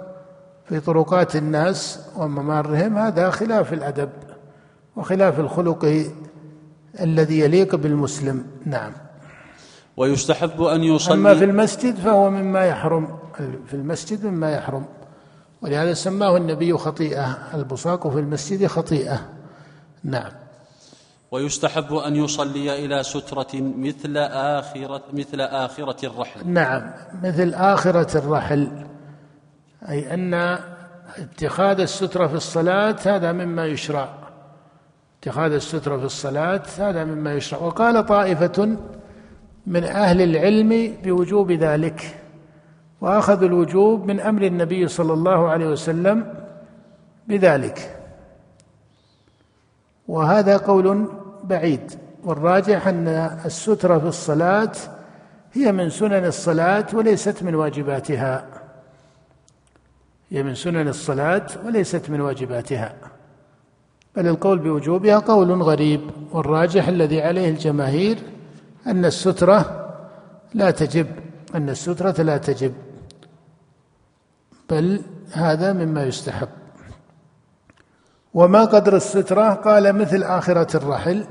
في 0.69 0.81
طرقات 0.81 1.37
الناس 1.37 2.01
وممارهم 2.17 2.99
هذا 2.99 3.31
خلاف 3.31 3.73
الأدب 3.73 4.09
وخلاف 4.97 5.41
الخلق 5.41 6.11
الذي 7.01 7.41
يليق 7.41 7.75
بالمسلم. 7.75 8.47
نعم. 8.67 8.93
ويستحب 9.97 10.63
أن 10.63 10.85
يصلي 10.85 11.15
أما 11.15 11.35
في 11.35 11.45
المسجد 11.45 11.95
فهو 11.95 12.31
مما 12.31 12.65
يحرم 12.65 13.19
في 13.67 13.75
المسجد 13.75 14.27
مما 14.27 14.53
يحرم 14.53 14.85
ولهذا 15.63 15.95
سماه 15.95 16.37
النبي 16.37 16.73
خطيئة 16.73 17.39
البصاق 17.55 18.09
في 18.09 18.19
المسجد 18.19 18.67
خطيئة. 18.67 19.21
نعم. 20.05 20.46
ويستحب 21.31 21.95
أن 21.95 22.17
يصلي 22.17 22.85
إلى 22.85 23.03
سترة 23.03 23.47
مثل 23.55 24.17
آخرة 24.17 25.03
مثل 25.13 25.41
آخرة 25.41 26.07
الرحل. 26.07 26.49
نعم 26.49 26.91
مثل 27.23 27.55
آخرة 27.55 28.19
الرحل. 28.19 28.87
أي 29.89 30.15
أن 30.15 30.59
اتخاذ 31.19 31.81
السترة 31.81 32.27
في 32.27 32.35
الصلاة 32.35 32.97
هذا 33.07 33.33
مما 33.33 33.67
يشرع. 33.67 34.09
اتخاذ 35.21 35.53
السترة 35.53 35.97
في 35.97 36.05
الصلاة 36.05 36.63
هذا 36.79 37.05
مما 37.05 37.35
يشرع. 37.35 37.61
وقال 37.61 38.07
طائفة 38.07 38.77
من 39.67 39.85
أهل 39.85 40.23
العلم 40.23 40.97
بوجوب 41.05 41.53
ذلك. 41.53 42.23
وأخذوا 43.01 43.49
الوجوب 43.49 44.07
من 44.07 44.21
أمر 44.21 44.43
النبي 44.43 44.89
صلى 44.89 45.13
الله 45.13 45.49
عليه 45.49 45.67
وسلم 45.67 46.35
بذلك. 47.29 47.96
وهذا 50.09 50.57
قول 50.57 51.09
بعيد. 51.45 51.93
والراجح 52.25 52.87
أن 52.87 53.09
السترة 53.45 53.99
في 53.99 54.07
الصلاة 54.07 54.73
هي 55.53 55.73
من 55.73 55.91
سنن 55.91 56.25
الصلاة 56.25 56.87
وليست 56.93 57.43
من 57.43 57.55
واجباتها. 57.55 58.45
هي 60.31 60.43
من 60.43 60.55
سنن 60.55 60.89
الصلاة 60.89 61.47
وليست 61.65 62.11
من 62.11 62.21
واجباتها. 62.21 62.95
بل 64.17 64.27
القول 64.27 64.59
بوجوبها 64.59 65.19
قول 65.19 65.63
غريب. 65.63 66.01
والراجح 66.33 66.89
الذي 66.89 67.23
عليه 67.23 67.51
الجماهير 67.51 68.19
أن 68.87 69.05
السترة 69.05 69.89
لا 70.55 70.71
تجب. 70.71 71.07
أن 71.55 71.69
السترة 71.69 72.23
لا 72.23 72.37
تجب. 72.37 72.75
بل 74.71 75.03
هذا 75.33 75.73
مما 75.73 76.05
يستحب 76.05 76.49
وما 78.37 78.65
قدر 78.65 78.97
السترة؟ 78.97 79.49
قال 79.51 79.93
مثل 79.93 80.23
آخرة 80.23 80.77
الرحل 80.77 81.25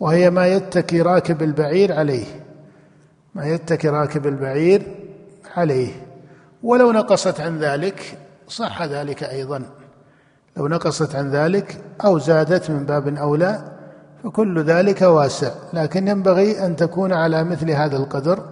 وهي 0.00 0.30
ما 0.30 0.46
يتكي 0.46 1.02
راكب 1.02 1.42
البعير 1.42 1.92
عليه. 1.92 2.26
ما 3.34 3.46
يتكي 3.46 3.88
راكب 3.88 4.26
البعير 4.26 4.82
عليه. 5.56 5.92
ولو 6.62 6.92
نقصت 6.92 7.40
عن 7.40 7.58
ذلك 7.58 8.18
صح 8.48 8.82
ذلك 8.82 9.24
أيضا. 9.24 9.62
لو 10.56 10.68
نقصت 10.68 11.14
عن 11.14 11.30
ذلك 11.30 11.80
أو 12.04 12.18
زادت 12.18 12.70
من 12.70 12.84
باب 12.86 13.16
أولى 13.16 13.64
فكل 14.24 14.62
ذلك 14.62 15.02
واسع. 15.02 15.50
لكن 15.72 16.08
ينبغي 16.08 16.66
أن 16.66 16.76
تكون 16.76 17.12
على 17.12 17.44
مثل 17.44 17.70
هذا 17.70 17.96
القدر. 17.96 18.44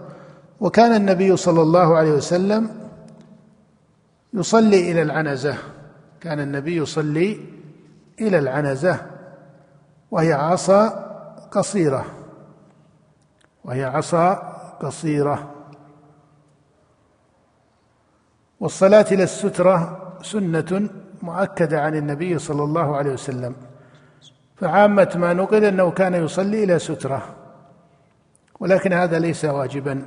وكان 0.60 0.94
النبي 0.94 1.36
صلى 1.36 1.62
الله 1.62 1.96
عليه 1.96 2.12
وسلم 2.12 2.70
يصلي 4.34 4.92
إلى 4.92 5.02
العنزة. 5.02 5.54
كان 6.20 6.40
النبي 6.40 6.76
يصلي 6.76 7.61
إلى 8.20 8.38
العنزة 8.38 8.98
وهي 10.10 10.32
عصا 10.32 10.88
قصيرة. 11.50 12.04
وهي 13.64 13.84
عصا 13.84 14.34
قصيرة. 14.80 15.50
والصلاة 18.60 19.06
إلى 19.12 19.22
السترة 19.22 20.12
سنة 20.22 20.90
مؤكدة 21.22 21.80
عن 21.80 21.94
النبي 21.96 22.38
صلى 22.38 22.62
الله 22.62 22.96
عليه 22.96 23.12
وسلم. 23.12 23.54
فعامة 24.56 25.12
ما 25.16 25.32
نقل 25.32 25.64
أنه 25.64 25.90
كان 25.90 26.14
يصلي 26.14 26.64
إلى 26.64 26.78
سترة. 26.78 27.22
ولكن 28.60 28.92
هذا 28.92 29.18
ليس 29.18 29.44
واجبا. 29.44 30.02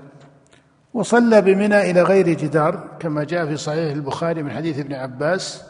وصلى 0.94 1.42
بمنى 1.42 1.92
إلى 1.92 2.02
غير 2.02 2.30
جدار 2.30 2.88
كما 3.00 3.24
جاء 3.24 3.46
في 3.46 3.58
صحيح 3.58 3.92
البخاري 3.92 4.44
من 4.44 4.52
حديث 4.52 4.80
ابن 4.80 4.94
عباس 4.94 5.64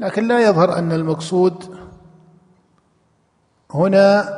لكن 0.00 0.28
لا 0.28 0.48
يظهر 0.48 0.78
أن 0.78 0.92
المقصود 0.92 1.76
هنا 3.70 4.28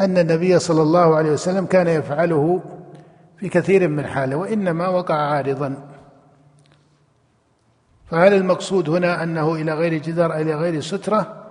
أن 0.00 0.18
النبي 0.18 0.58
صلى 0.58 0.82
الله 0.82 1.16
عليه 1.16 1.32
وسلم 1.32 1.66
كان 1.66 1.88
يفعله 1.88 2.60
في 3.36 3.48
كثير 3.48 3.88
من 3.88 4.06
حاله 4.06 4.36
وإنما 4.36 4.88
وقع 4.88 5.14
عارضا. 5.14 5.76
فهل 8.10 8.34
المقصود 8.34 8.88
هنا 8.88 9.22
أنه 9.22 9.54
إلى 9.54 9.74
غير 9.74 9.94
جدار 10.02 10.34
إلى 10.34 10.54
غير 10.54 10.80
سترة؟ 10.80 11.44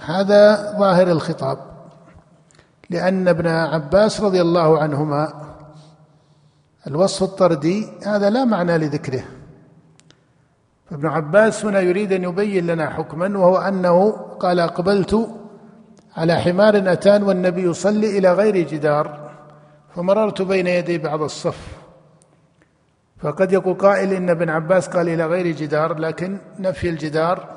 هذا 0.00 0.72
ظاهر 0.78 1.10
الخطاب. 1.10 1.58
لأن 2.90 3.28
ابن 3.28 3.46
عباس 3.46 4.20
رضي 4.20 4.40
الله 4.40 4.78
عنهما 4.78 5.32
الوصف 6.86 7.22
الطردي 7.22 7.88
هذا 8.06 8.30
لا 8.30 8.44
معنى 8.44 8.78
لذكره. 8.78 9.24
فابن 10.90 11.06
عباس 11.06 11.64
هنا 11.64 11.80
يريد 11.80 12.12
أن 12.12 12.24
يبين 12.24 12.66
لنا 12.66 12.90
حكما 12.90 13.38
وهو 13.38 13.56
أنه 13.56 14.10
قال 14.40 14.60
أقبلت 14.60 15.30
على 16.16 16.36
حمار 16.36 16.92
أتان 16.92 17.22
والنبي 17.22 17.62
يصلي 17.62 18.18
إلى 18.18 18.32
غير 18.32 18.56
جدار 18.56 19.30
فمررت 19.96 20.42
بين 20.42 20.66
يدي 20.66 20.98
بعض 20.98 21.22
الصف. 21.22 21.80
فقد 23.18 23.52
يقول 23.52 23.74
قائل 23.74 24.12
إن 24.12 24.30
ابن 24.30 24.48
عباس 24.48 24.88
قال 24.88 25.08
إلى 25.08 25.26
غير 25.26 25.46
جدار 25.46 25.98
لكن 25.98 26.38
نفي 26.58 26.88
الجدار 26.88 27.48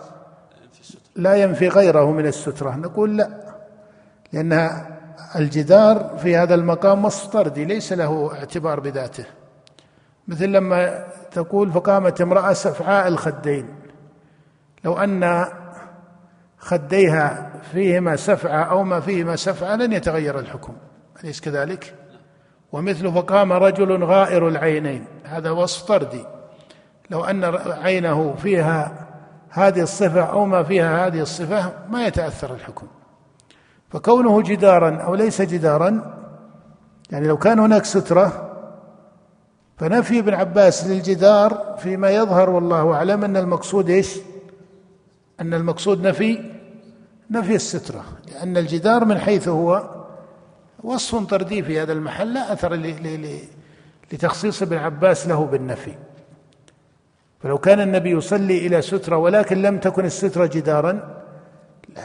لا 1.15 1.35
ينفي 1.35 1.67
غيره 1.67 2.11
من 2.11 2.25
السترة. 2.25 2.75
نقول 2.75 3.17
لا 3.17 3.29
لأن 4.33 4.69
الجدار 5.35 6.17
في 6.17 6.37
هذا 6.37 6.55
المقام 6.55 7.05
وصف 7.05 7.27
طردي 7.27 7.65
ليس 7.65 7.93
له 7.93 8.33
اعتبار 8.33 8.79
بذاته. 8.79 9.25
مثل 10.27 10.45
لما 10.45 11.05
تقول 11.33 11.71
فقامت 11.71 12.21
امرأة 12.21 12.53
سفعاء 12.53 13.07
الخدين. 13.07 13.67
لو 14.83 14.97
أن 14.97 15.45
خديها 16.57 17.51
فيهما 17.71 18.15
سفعة 18.15 18.63
أو 18.63 18.83
ما 18.83 18.99
فيهما 18.99 19.35
سفعة 19.35 19.75
لن 19.75 19.93
يتغير 19.93 20.39
الحكم 20.39 20.73
أليس 21.23 21.41
كذلك؟ 21.41 21.95
ومثل 22.71 23.11
فقام 23.11 23.53
رجل 23.53 24.03
غائر 24.03 24.47
العينين 24.47 25.05
هذا 25.23 25.49
وصف 25.51 25.83
طردي. 25.87 26.25
لو 27.09 27.23
أن 27.23 27.43
عينه 27.67 28.33
فيها 28.33 28.91
هذه 29.49 29.81
الصفة 29.81 30.21
أو 30.21 30.45
ما 30.45 30.63
فيها 30.63 31.07
هذه 31.07 31.21
الصفة 31.21 31.73
ما 31.89 32.07
يتأثر 32.07 32.53
الحكم. 32.53 32.87
فكونه 33.89 34.41
جدارا 34.41 34.95
أو 34.95 35.15
ليس 35.15 35.41
جدارا 35.41 36.13
يعني 37.11 37.27
لو 37.27 37.37
كان 37.37 37.59
هناك 37.59 37.85
سترة 37.85 38.52
فنفي 39.77 40.19
ابن 40.19 40.33
عباس 40.33 40.87
للجدار 40.87 41.75
فيما 41.79 42.09
يظهر 42.09 42.49
والله 42.49 42.93
أعلم 42.93 43.23
أن 43.23 43.37
المقصود 43.37 43.89
إيش؟ 43.89 44.19
أن 45.41 45.53
المقصود 45.53 46.07
نفي 46.07 46.39
نفي 47.31 47.55
السترة 47.55 48.03
لأن 48.31 48.57
الجدار 48.57 49.05
من 49.05 49.17
حيث 49.17 49.47
هو 49.47 49.89
وصف 50.83 51.15
طردي 51.15 51.63
في 51.63 51.81
هذا 51.81 51.93
المحل 51.93 52.33
لا 52.33 52.53
أثر 52.53 52.95
لتخصيص 54.11 54.61
ابن 54.61 54.77
عباس 54.77 55.27
له 55.27 55.45
بالنفي 55.45 55.93
فلو 57.39 57.57
كان 57.57 57.81
النبي 57.81 58.11
يصلي 58.11 58.67
إلى 58.67 58.81
سترة 58.81 59.17
ولكن 59.17 59.61
لم 59.61 59.77
تكن 59.79 60.05
السترة 60.05 60.45
جدارا 60.45 61.23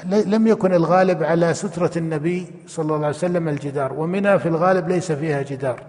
لم 0.05 0.47
يكن 0.47 0.75
الغالب 0.75 1.23
على 1.23 1.55
سترة 1.55 1.91
النبي 1.97 2.47
صلى 2.67 2.85
الله 2.85 3.07
عليه 3.07 3.17
وسلم 3.17 3.49
الجدار 3.49 3.93
ومنها 3.93 4.37
في 4.37 4.49
الغالب 4.49 4.89
ليس 4.89 5.13
فيها 5.13 5.43
جدار 5.43 5.83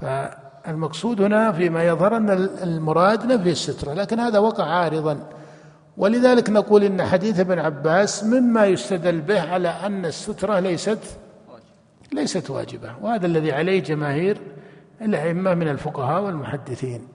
فالمقصود 0.00 1.20
هنا 1.20 1.52
فيما 1.52 1.84
يظهر 1.84 2.16
أن 2.16 2.30
المراد 2.62 3.26
نفي 3.26 3.50
الستره 3.50 3.92
لكن 3.92 4.20
هذا 4.20 4.38
وقع 4.38 4.64
عارضا. 4.64 5.28
ولذلك 5.96 6.50
نقول 6.50 6.84
إن 6.84 7.02
حديث 7.04 7.40
ابن 7.40 7.58
عباس 7.58 8.24
مما 8.24 8.66
يستدل 8.66 9.20
به 9.20 9.52
على 9.52 9.68
أن 9.68 10.06
السترة 10.06 10.58
ليست 10.58 11.18
ليست 12.12 12.50
واجبة 12.50 12.94
وهذا 13.02 13.26
الذي 13.26 13.52
عليه 13.52 13.82
جماهير 13.82 14.40
الأئمة 15.02 15.54
من 15.54 15.68
الفقهاء 15.68 16.22
والمحدثين. 16.22 17.08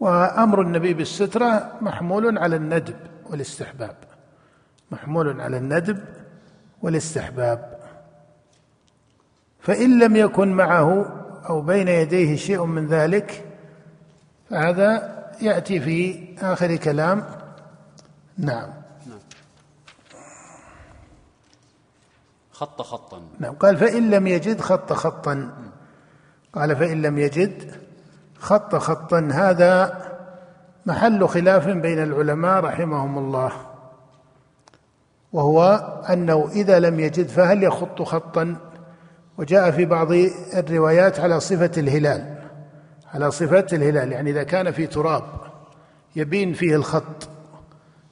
وأمر 0.00 0.62
النبي 0.62 0.94
بالسترة 0.94 1.72
محمول 1.80 2.38
على 2.38 2.56
الندب 2.56 2.96
والاستحباب 3.30 3.96
محمول 4.90 5.40
على 5.40 5.56
الندب 5.56 5.98
والاستحباب. 6.82 7.75
فإن 9.66 9.98
لم 9.98 10.16
يكن 10.16 10.52
معه 10.52 11.06
أو 11.48 11.60
بين 11.60 11.88
يديه 11.88 12.36
شيء 12.36 12.64
من 12.64 12.86
ذلك 12.86 13.44
فهذا 14.50 15.16
يأتي 15.40 15.80
في 15.80 16.28
آخر 16.38 16.76
كلام. 16.76 17.24
نعم. 18.38 18.68
خط 22.52 22.82
خطا. 22.82 23.22
نعم. 23.38 23.54
قال 23.54 23.76
فإن 23.76 24.10
لم 24.10 24.26
يجد 24.26 24.60
خط 24.60 24.92
خطا. 24.92 25.50
قال 26.52 26.76
فإن 26.76 27.02
لم 27.02 27.18
يجد 27.18 27.72
خط 28.38 28.74
خطا. 28.74 29.28
هذا 29.32 30.02
محل 30.86 31.28
خلاف 31.28 31.68
بين 31.68 32.02
العلماء 32.02 32.60
رحمهم 32.60 33.18
الله 33.18 33.52
وهو 35.32 35.62
أنه 36.10 36.48
إذا 36.52 36.78
لم 36.78 37.00
يجد 37.00 37.28
فهل 37.28 37.62
يخط 37.62 38.02
خطا؟ 38.02 38.56
وجاء 39.38 39.70
في 39.70 39.84
بعض 39.84 40.08
الروايات 40.56 41.20
على 41.20 41.40
صفة 41.40 41.70
الهلال 41.76 42.36
على 43.14 43.30
صفة 43.30 43.66
الهلال 43.72 44.12
يعني 44.12 44.30
إذا 44.30 44.42
كان 44.42 44.70
في 44.70 44.86
تراب 44.86 45.24
يبين 46.16 46.52
فيه 46.52 46.76
الخط 46.76 47.28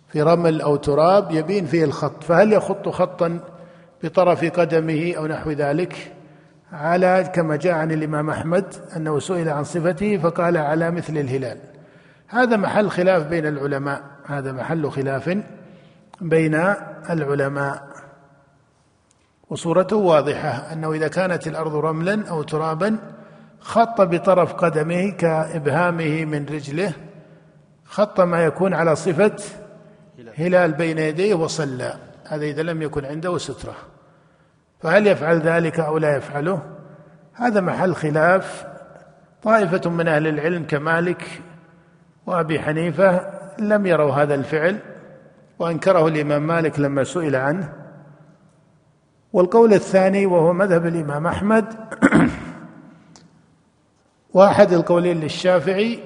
في 0.09 0.23
رمل 0.23 0.61
أو 0.61 0.77
تراب 0.77 1.31
يبين 1.31 1.67
فيه 1.67 1.85
الخط 1.85 2.25
فهل 2.25 2.53
يخط 2.53 2.89
خطا 2.89 3.41
بطرف 4.03 4.45
قدمه 4.45 5.15
أو 5.17 5.27
نحو 5.27 5.51
ذلك؟ 5.51 6.13
على 6.73 7.31
كما 7.35 7.57
جاء 7.57 7.75
عن 7.75 7.93
الإمام 7.93 8.31
أحمد 8.31 8.65
أنه 8.97 9.19
سئل 9.19 9.49
عن 9.49 9.65
صفته 9.65 10.17
فقال 10.17 10.57
على 10.57 10.91
مثل 10.91 11.19
الهلال. 11.19 11.59
هذا 12.29 12.57
محل 12.57 12.91
خلاف 12.91 13.27
بين 13.27 13.47
العلماء 13.47 14.03
هذا 14.27 14.53
محل 14.53 14.91
خلاف 14.91 15.39
بين 16.21 16.55
العلماء. 17.11 17.94
وصورته 19.51 19.97
واضحة 19.97 20.73
أنه 20.73 20.93
إذا 20.93 21.09
كانت 21.09 21.47
الأرض 21.47 21.75
رملا 21.75 22.29
أو 22.29 22.43
ترابا 22.43 22.99
خط 23.61 24.01
بطرف 24.01 24.53
قدمه 24.53 25.11
كإبهامه 25.11 26.25
من 26.25 26.47
رجله 26.47 26.93
خط 27.85 28.21
ما 28.21 28.45
يكون 28.45 28.75
على 28.75 28.97
صفة 28.97 29.37
هلال 30.39 30.73
بين 30.73 30.99
يديه 30.99 31.35
وصلى 31.35 31.95
هذا 32.29 32.45
إذا 32.45 32.63
لم 32.63 32.83
يكن 32.83 33.05
عنده 33.05 33.39
سترة. 33.39 33.75
فهل 34.81 35.07
يفعل 35.07 35.41
ذلك 35.41 35.81
أو 35.81 35.99
لا 35.99 36.17
يفعله؟ 36.17 36.63
هذا 37.33 37.61
محل 37.61 37.95
خلاف. 37.95 38.67
طائفة 39.43 39.91
من 39.91 40.09
أهل 40.09 40.27
العلم 40.27 40.65
كمالك 40.65 41.43
وأبي 42.27 42.61
حنيفة 42.61 43.31
لم 43.59 43.87
يروا 43.87 44.13
هذا 44.13 44.35
الفعل 44.35 44.79
وأنكره 45.59 46.09
الإمام 46.09 46.47
مالك 46.47 46.81
لما 46.81 47.05
سئل 47.05 47.37
عنه. 47.37 47.84
والقول 49.35 49.75
الثاني 49.75 50.27
وهو 50.27 50.53
مذهب 50.53 50.87
الإمام 50.87 51.27
أحمد. 51.27 51.75
واحد 54.35 54.73
القولين 54.73 55.21
للشافعي 55.21 55.99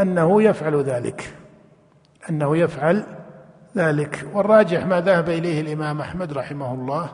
أنه 0.00 0.42
يفعل 0.42 0.82
ذلك 0.82 1.34
أنه 2.30 2.56
يفعل 2.56 3.04
ذلك. 3.76 4.26
والراجح 4.32 4.86
ما 4.86 5.00
ذهب 5.00 5.28
إليه 5.28 5.60
الإمام 5.60 6.00
أحمد 6.00 6.32
رحمه 6.32 6.74
الله 6.74 7.12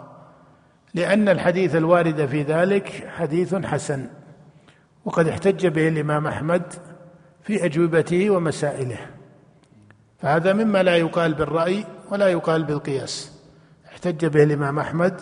لأن 0.95 1.29
الحديث 1.29 1.77
الوارد 1.77 2.27
في 2.27 2.43
ذلك 2.43 3.09
حديث 3.17 3.55
حسن 3.55 4.07
وقد 5.05 5.29
احتج 5.29 5.67
به 5.67 5.89
الإمام 5.89 6.27
أحمد 6.27 6.63
في 7.43 7.65
أجوبته 7.65 8.31
ومسائله. 8.31 8.99
فهذا 10.19 10.53
مما 10.53 10.83
لا 10.83 10.97
يقال 10.97 11.35
بالرأي 11.35 11.85
ولا 12.11 12.29
يقال 12.29 12.65
بالقياس. 12.65 13.36
احتج 14.07 14.27
به 14.27 14.43
الإمام 14.43 14.79
أحمد 14.79 15.15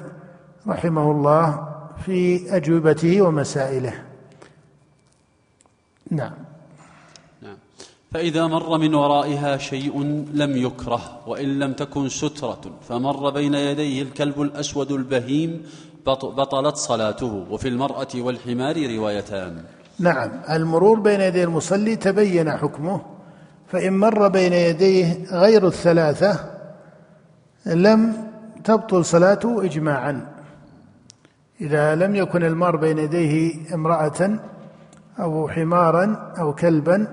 رحمه 0.69 1.11
الله 1.11 1.69
في 2.07 2.41
أجوبته 2.57 3.23
ومسائله. 3.23 3.93
نعم. 6.11 6.33
نعم. 7.43 7.57
فإذا 8.13 8.47
مر 8.47 8.79
من 8.79 8.95
ورائها 8.95 9.57
شيء 9.57 10.03
لم 10.33 10.57
يكره 10.57 11.21
وإن 11.27 11.59
لم 11.59 11.73
تكن 11.73 12.09
سترة 12.09 12.61
فمر 12.89 13.31
بين 13.31 13.55
يديه 13.55 14.03
الكلب 14.03 14.43
الأسود 14.43 14.93
البهيم 14.93 15.63
بطلت 16.07 16.77
صلاته. 16.77 17.47
وفي 17.51 17.69
المرأة 17.69 18.13
والحمار 18.17 18.97
روايتان. 18.97 19.65
نعم. 19.99 20.31
المرور 20.51 21.01
بين 21.01 21.21
يدي 21.21 21.45
المصلي 21.45 21.97
تبين 21.97 22.51
حكمه 22.51 23.01
فإن 23.69 23.93
مر 23.93 24.29
بين 24.29 24.53
يديه 24.53 25.25
غير 25.33 25.67
الثلاثة 25.67 26.55
لم 27.67 28.34
تبطل 28.65 29.05
صلاته 29.05 29.65
إجماعا. 29.65 30.27
إذا 31.61 31.95
لم 31.95 32.17
يكن 32.17 32.45
المار 32.45 32.77
بين 32.77 32.99
يديه 32.99 33.55
امرأة 33.75 34.39
أو 35.21 35.49
حمارا 35.49 36.33
أو 36.39 36.55
كلبا 36.55 37.07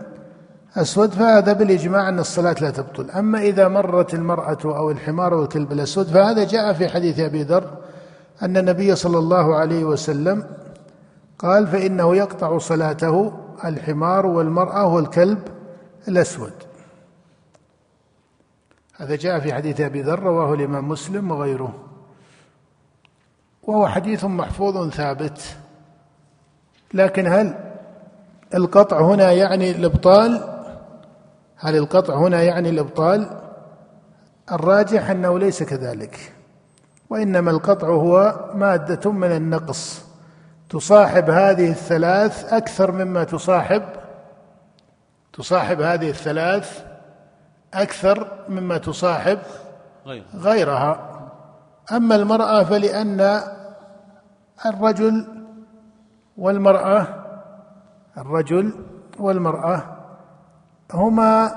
أسود 0.76 1.10
فهذا 1.10 1.54
بالإجماع 1.54 2.10
أن 2.10 2.20
الصلاة 2.20 2.56
لا 2.62 2.70
تبطل. 2.70 3.10
أما 3.12 3.42
إذا 3.42 3.68
مرت 3.68 4.14
المرأة 4.14 4.58
أو 4.66 4.92
الحمار 4.92 5.34
أو 5.34 5.44
الكلب 5.44 5.72
الأسود 5.72 6.08
فهذا 6.08 6.44
جاء 6.44 6.74
في 6.74 6.90
حديث 6.90 7.20
أبي 7.20 7.44
ذر 7.44 7.64
أن 8.42 8.58
النبي 8.58 8.96
صلى 8.96 9.20
الله 9.20 9.56
عليه 9.56 9.84
وسلم 9.84 10.44
قال 11.40 11.68
فإنه 11.68 12.16
يقطع 12.16 12.58
صلاته 12.58 13.34
الحمار 13.66 14.26
والمرأة 14.26 14.88
والكلب 14.88 15.40
الأسود. 16.08 16.54
هذا 19.02 19.16
جاء 19.16 19.40
في 19.40 19.54
حديث 19.54 19.82
أبي 19.82 20.02
ذر 20.02 20.20
رواه 20.20 20.54
الإمام 20.54 20.90
مسلم 20.90 21.32
وغيره. 21.32 21.74
وهو 23.64 23.88
حديث 23.88 24.26
محفوظ 24.26 24.90
ثابت. 24.90 25.58
لكن 26.94 27.28
هل 27.28 27.56
القطع 28.54 29.02
هنا 29.02 29.32
يعني 29.32 29.72
الإبطال؟ 29.72 30.60
هل 31.58 31.76
القطع 31.76 32.16
هنا 32.16 32.42
يعني 32.42 32.70
الإبطال؟ 32.70 33.42
الراجح 34.52 35.10
أنه 35.10 35.40
ليس 35.40 35.64
كذلك. 35.64 36.34
وإنما 37.10 37.52
القطع 37.52 37.88
هو 37.88 38.46
مادة 38.54 39.12
من 39.12 39.32
النقص. 39.32 40.02
تصاحب 40.70 41.30
هذه 41.30 41.70
الثلاث 41.70 42.54
أكثر 42.54 42.92
مما 42.92 43.24
تصاحب 43.24 43.84
تصاحب 45.34 45.82
هذه 45.82 46.10
الثلاث 46.10 46.91
أكثر 47.74 48.28
مما 48.50 48.78
تصاحب 48.78 49.40
غيرها 50.36 51.08
أما 51.92 52.16
المرأة 52.16 52.64
فلأن 52.64 53.42
الرجل 54.66 55.28
والمرأة 56.38 57.08
الرجل 58.18 58.74
والمرأة 59.20 59.98
هما 60.94 61.52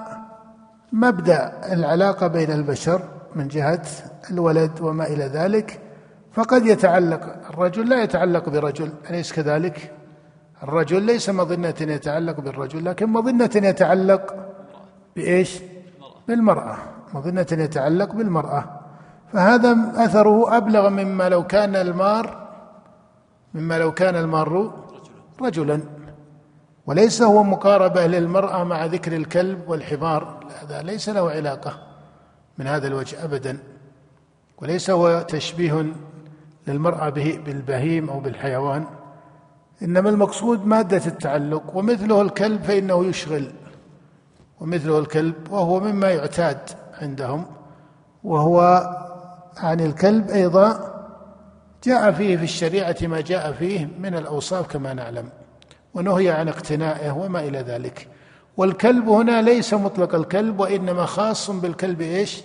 مبدأ 0.93 1.73
العلاقة 1.73 2.27
بين 2.27 2.51
البشر 2.51 3.03
من 3.35 3.49
جهة 3.49 3.83
الولد 4.31 4.81
وما 4.81 5.07
إلى 5.07 5.25
ذلك 5.25 5.81
فقد 6.33 6.67
يتعلق 6.67 7.49
الرجل 7.51 7.89
لا 7.89 8.03
يتعلق 8.03 8.49
برجل 8.49 8.93
أليس 9.11 9.33
كذلك؟ 9.33 9.93
الرجل 10.62 11.03
ليس 11.03 11.31
مظنة 11.31 11.75
يتعلق 11.81 12.41
بالرجل 12.41 12.85
لكن 12.85 13.07
مظنة 13.07 13.51
يتعلق 13.55 14.35
بإيش؟ 15.17 15.62
بالمرأة 16.29 16.77
مظنة 17.14 17.47
يتعلق 17.53 18.12
بالمرأة. 18.12 18.81
فهذا 19.33 19.93
أثره 19.97 20.57
أبلغ 20.57 20.89
مما 20.89 21.29
لو 21.29 21.47
كان 21.47 21.77
المار 21.77 22.49
مما 23.55 23.79
لو 23.79 23.93
كان 23.93 24.16
المار 24.16 24.72
رجلا. 25.43 25.81
وليس 26.87 27.22
هو 27.22 27.43
مقاربة 27.43 28.07
للمرأة 28.07 28.64
مع 28.64 28.85
ذكر 28.85 29.16
الكلب 29.16 29.68
والحمار 29.68 30.47
هذا 30.62 30.83
ليس 30.83 31.09
له 31.09 31.31
علاقة 31.31 31.79
من 32.59 32.66
هذا 32.66 32.87
الوجه 32.87 33.25
أبدا. 33.25 33.59
وليس 34.59 34.91
هو 34.91 35.22
تشبيه 35.22 35.87
للمرأة 36.66 37.09
بالبهيم 37.45 38.11
أو 38.11 38.20
بالحيوان. 38.20 38.85
إنما 39.83 40.11
المقصود 40.11 40.66
مادة 40.66 41.07
التعلق 41.07 41.77
ومثله 41.77 42.22
الكلب 42.22 42.62
فإنه 42.62 43.05
يشغل. 43.05 43.51
ومثله 44.61 44.99
الكلب 44.99 45.35
وهو 45.51 45.81
مما 45.81 46.11
يعتاد 46.11 46.59
عندهم. 47.03 47.47
وهو 48.25 48.89
عن 49.57 49.81
الكلب 49.81 50.31
أيضا 50.31 50.95
جاء 51.85 52.13
فيه 52.13 52.37
في 52.37 52.45
الشريعة 52.45 52.97
ما 53.03 53.21
جاء 53.21 53.53
فيه 53.53 53.89
من 53.99 54.15
الأوصاف 54.15 54.67
كما 54.67 54.95
نعلم 54.95 55.29
ونهي 55.95 56.31
عن 56.31 56.49
اقتنائه 56.49 57.11
وما 57.11 57.41
إلى 57.41 57.59
ذلك. 57.59 58.09
والكلب 58.57 59.09
هنا 59.09 59.43
ليس 59.43 59.75
مطلق 59.75 60.15
الكلب 60.15 60.61
وإنما 60.61 61.07
خاص 61.07 61.51
بالكلب 61.51 62.01
إيش؟ 62.01 62.43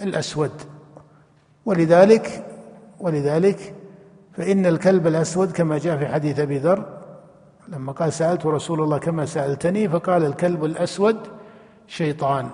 الأسود. 0.00 0.52
ولذلك 1.66 2.44
ولذلك 3.00 3.74
فإن 4.36 4.66
الكلب 4.66 5.06
الأسود 5.06 5.52
كما 5.52 5.78
جاء 5.78 5.98
في 5.98 6.06
حديث 6.06 6.38
أبي 6.38 6.58
ذر 6.58 6.97
لما 7.72 7.92
قال 7.92 8.12
سألت 8.12 8.46
رسول 8.46 8.80
الله 8.80 8.98
كما 8.98 9.26
سألتني 9.26 9.88
فقال 9.88 10.24
الكلب 10.24 10.64
الأسود 10.64 11.16
شيطان. 11.86 12.50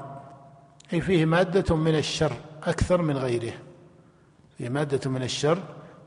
أي 0.93 1.01
فيه 1.01 1.25
مادة 1.25 1.77
من 1.77 1.95
الشر 1.95 2.33
أكثر 2.63 3.03
من 3.03 3.17
غيره. 3.17 3.53
فيه 4.59 4.69
مادة 4.69 5.11
من 5.11 5.23
الشر 5.23 5.59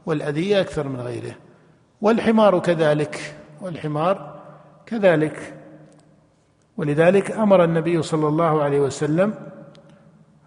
والأذية 0.05 0.61
أكثر 0.61 0.87
من 0.87 1.01
غيره. 1.01 1.35
والحمار 2.01 2.59
كذلك 2.59 3.35
والحمار 3.61 4.39
كذلك. 4.85 5.53
ولذلك 6.77 7.31
أمر 7.31 7.63
النبي 7.63 8.01
صلى 8.01 8.27
الله 8.27 8.63
عليه 8.63 8.79
وسلم 8.79 9.33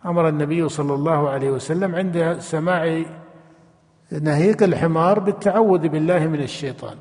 أمر 0.06 0.28
النبي 0.28 0.68
صلى 0.68 0.94
الله 0.94 1.30
عليه 1.30 1.50
وسلم 1.50 1.94
عند 1.94 2.36
سماع 2.40 3.02
نهيق 4.12 4.62
الحمار 4.62 5.18
بالتعوذ 5.18 5.88
بالله 5.88 6.26
من 6.26 6.42
الشيطان. 6.42 6.96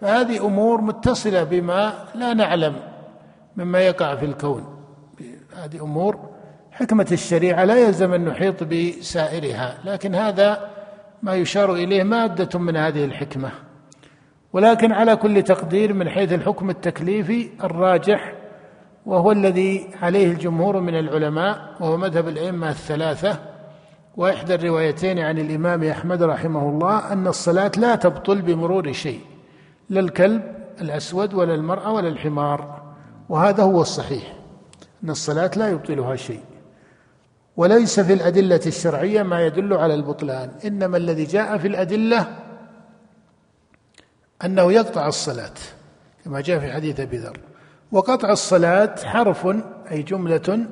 فهذه 0.00 0.46
أمور 0.46 0.80
متصلة 0.80 1.44
بما 1.44 1.92
لا 2.14 2.34
نعلم 2.34 2.76
مما 3.56 3.80
يقع 3.80 4.14
في 4.14 4.24
الكون. 4.26 4.64
هذه 5.56 5.82
أمور 5.82 6.18
حكمة 6.72 7.06
الشريعة 7.12 7.64
لا 7.64 7.76
يلزم 7.76 8.14
أن 8.14 8.24
نحيط 8.24 8.64
بسائرها 8.64 9.78
لكن 9.84 10.14
هذا 10.14 10.70
ما 11.22 11.34
يشار 11.34 11.74
إليه 11.74 12.02
مادة 12.02 12.58
من 12.58 12.76
هذه 12.76 13.04
الحكمة. 13.04 13.50
ولكن 14.52 14.92
على 14.92 15.16
كل 15.16 15.42
تقدير 15.42 15.92
من 15.92 16.08
حيث 16.08 16.32
الحكم 16.32 16.70
التكليفي 16.70 17.48
الراجح 17.64 18.34
وهو 19.06 19.32
الذي 19.32 19.86
عليه 20.02 20.26
الجمهور 20.32 20.80
من 20.80 20.98
العلماء 20.98 21.76
وهو 21.80 21.96
مذهب 21.96 22.28
الأئمة 22.28 22.70
الثلاثة 22.70 23.38
وإحدى 24.16 24.54
الروايتين 24.54 25.18
عن 25.18 25.38
الإمام 25.38 25.84
أحمد 25.84 26.22
رحمه 26.22 26.68
الله 26.68 27.12
أن 27.12 27.26
الصلاة 27.26 27.72
لا 27.76 27.94
تبطل 27.94 28.42
بمرور 28.42 28.92
شيء. 28.92 29.20
لا 29.90 30.00
الكلب 30.00 30.42
الأسود 30.80 31.34
ولا 31.34 31.54
المرأة 31.54 31.92
ولا 31.92 32.08
الحمار. 32.08 32.82
وهذا 33.28 33.62
هو 33.62 33.80
الصحيح 33.80 34.36
أن 35.04 35.10
الصلاة 35.10 35.50
لا 35.56 35.68
يبطلها 35.68 36.16
شيء. 36.16 36.42
وليس 37.56 38.00
في 38.00 38.12
الأدلة 38.12 38.60
الشرعية 38.66 39.22
ما 39.22 39.46
يدل 39.46 39.74
على 39.74 39.94
البطلان 39.94 40.50
إنما 40.64 40.96
الذي 40.96 41.24
جاء 41.24 41.58
في 41.58 41.68
الأدلة 41.68 42.36
أنه 44.44 44.72
يقطع 44.72 45.08
الصلاة 45.08 45.54
كما 46.24 46.40
جاء 46.40 46.58
في 46.58 46.72
حديث 46.72 47.00
أبي 47.00 47.16
ذر. 47.16 47.40
وقطع 47.92 48.30
الصلاة 48.32 48.94
حرف 49.04 49.46
أي 49.90 50.02
جملة 50.02 50.66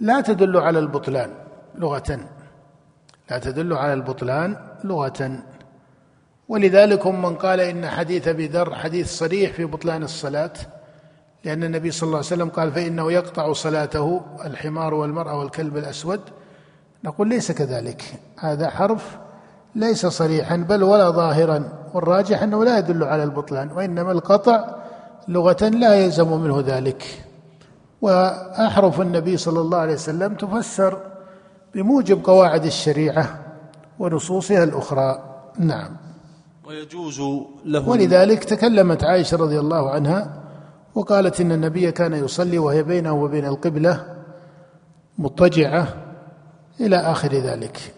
لا 0.00 0.20
تدل 0.20 0.56
على 0.56 0.78
البطلان 0.78 1.30
لغة. 1.74 2.20
لا 3.30 3.38
تدل 3.38 3.72
على 3.72 3.92
البطلان 3.92 4.56
لغة. 4.84 5.42
ولذلك 6.50 7.06
هم 7.06 7.22
من 7.22 7.34
قال 7.34 7.60
إن 7.60 7.88
حديث 7.88 8.28
أبي 8.28 8.46
ذر 8.46 8.74
حديث 8.74 9.18
صريح 9.18 9.52
في 9.52 9.64
بطلان 9.64 10.02
الصلاة 10.02 10.52
لأن 11.44 11.64
النبي 11.64 11.90
صلى 11.90 12.06
الله 12.06 12.16
عليه 12.16 12.26
وسلم 12.26 12.48
قال 12.48 12.72
فإنه 12.72 13.12
يقطع 13.12 13.52
صلاته 13.52 14.20
الحمار 14.44 14.94
والمرأة 14.94 15.38
والكلب 15.38 15.76
الأسود. 15.76 16.20
نقول 17.04 17.28
ليس 17.28 17.52
كذلك 17.52 18.02
هذا 18.38 18.70
حرف 18.70 19.18
ليس 19.74 20.06
صريحا 20.06 20.56
بل 20.56 20.82
ولا 20.82 21.10
ظاهرا 21.10 21.72
والراجح 21.94 22.42
أنه 22.42 22.64
لا 22.64 22.78
يدل 22.78 23.04
على 23.04 23.22
البطلان 23.22 23.72
وإنما 23.72 24.12
القطع 24.12 24.64
لغة 25.28 25.68
لا 25.68 25.94
يلزم 25.94 26.40
منه 26.40 26.64
ذلك. 26.66 27.24
وأحرف 28.02 29.00
النبي 29.00 29.36
صلى 29.36 29.60
الله 29.60 29.78
عليه 29.78 29.94
وسلم 29.94 30.34
تفسر 30.34 30.98
بموجب 31.74 32.24
قواعد 32.24 32.64
الشريعة 32.64 33.38
ونصوصها 33.98 34.64
الأخرى. 34.64 35.18
نعم. 35.58 36.09
ويجوز 36.70 37.20
له 37.64 37.88
ولذلك 37.88 38.44
تكلمت 38.44 39.04
عائشة 39.04 39.36
رضي 39.36 39.58
الله 39.58 39.90
عنها 39.90 40.42
وقالت 40.94 41.40
إن 41.40 41.52
النبي 41.52 41.92
كان 41.92 42.12
يصلي 42.12 42.58
وهي 42.58 42.82
بينه 42.82 43.12
وبين 43.12 43.44
القبلة 43.46 44.16
مضطجعة 45.18 45.94
إلى 46.80 46.96
آخر 46.96 47.32
ذلك. 47.32 47.94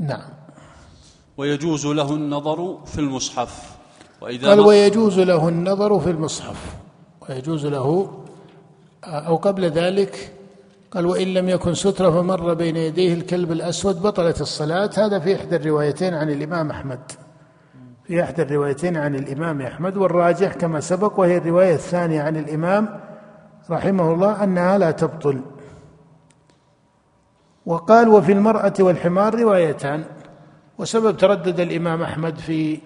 نعم. 0.00 0.28
ويجوز 1.36 1.86
له 1.86 2.14
النظر 2.14 2.78
في 2.86 2.98
المصحف. 2.98 3.76
وإذا 4.20 4.48
قال 4.48 4.60
ويجوز 4.60 5.18
له 5.18 5.48
النظر 5.48 6.00
في 6.00 6.10
المصحف. 6.10 6.76
ويجوز 7.28 7.66
له 7.66 8.10
أو 9.04 9.36
قبل 9.36 9.64
ذلك 9.64 10.32
قال 10.90 11.06
وإن 11.06 11.34
لم 11.34 11.48
يكن 11.48 11.74
سترة 11.74 12.10
فمر 12.10 12.54
بين 12.54 12.76
يديه 12.76 13.14
الكلب 13.14 13.52
الأسود 13.52 14.02
بطلت 14.02 14.40
الصلاة. 14.40 14.90
هذا 14.96 15.18
في 15.18 15.36
إحدى 15.36 15.56
الروايتين 15.56 16.14
عن 16.14 16.30
الإمام 16.30 16.70
أحمد. 16.70 17.25
في 18.06 18.22
إحدى 18.22 18.42
الروايتين 18.42 18.96
عن 18.96 19.14
الإمام 19.14 19.62
أحمد 19.62 19.96
والراجح 19.96 20.54
كما 20.54 20.80
سبق 20.80 21.20
وهي 21.20 21.36
الرواية 21.36 21.74
الثانية 21.74 22.22
عن 22.22 22.36
الإمام 22.36 23.00
رحمه 23.70 24.12
الله 24.12 24.44
أنها 24.44 24.78
لا 24.78 24.90
تبطل. 24.90 25.40
وقال 27.66 28.08
وفي 28.08 28.32
المرأة 28.32 28.72
والحمار 28.80 29.40
روايتان. 29.40 30.04
وسبب 30.78 31.16
تردد 31.16 31.60
الإمام 31.60 32.02
أحمد 32.02 32.38
في 32.38 32.80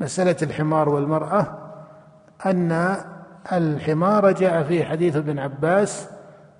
مسألة 0.00 0.36
الحمار 0.42 0.88
والمرأة 0.88 1.58
أن 2.46 2.96
الحمار 3.52 4.32
جاء 4.32 4.62
في 4.62 4.84
حديث 4.84 5.16
ابن 5.16 5.38
عباس 5.38 6.08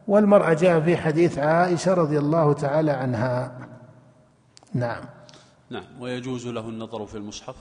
والمرأة 0.09 0.53
جاء 0.53 0.81
في 0.81 0.97
حديث 0.97 1.39
عائشة 1.39 1.95
رضي 1.95 2.19
الله 2.19 2.53
تعالى 2.53 2.91
عنها. 2.91 3.53
نعم. 4.75 5.20
نعم. 5.71 5.85
ويجوز 6.01 6.47
له 6.47 6.69
النظر 6.69 7.07
في 7.07 7.15
المصحف؟ 7.15 7.55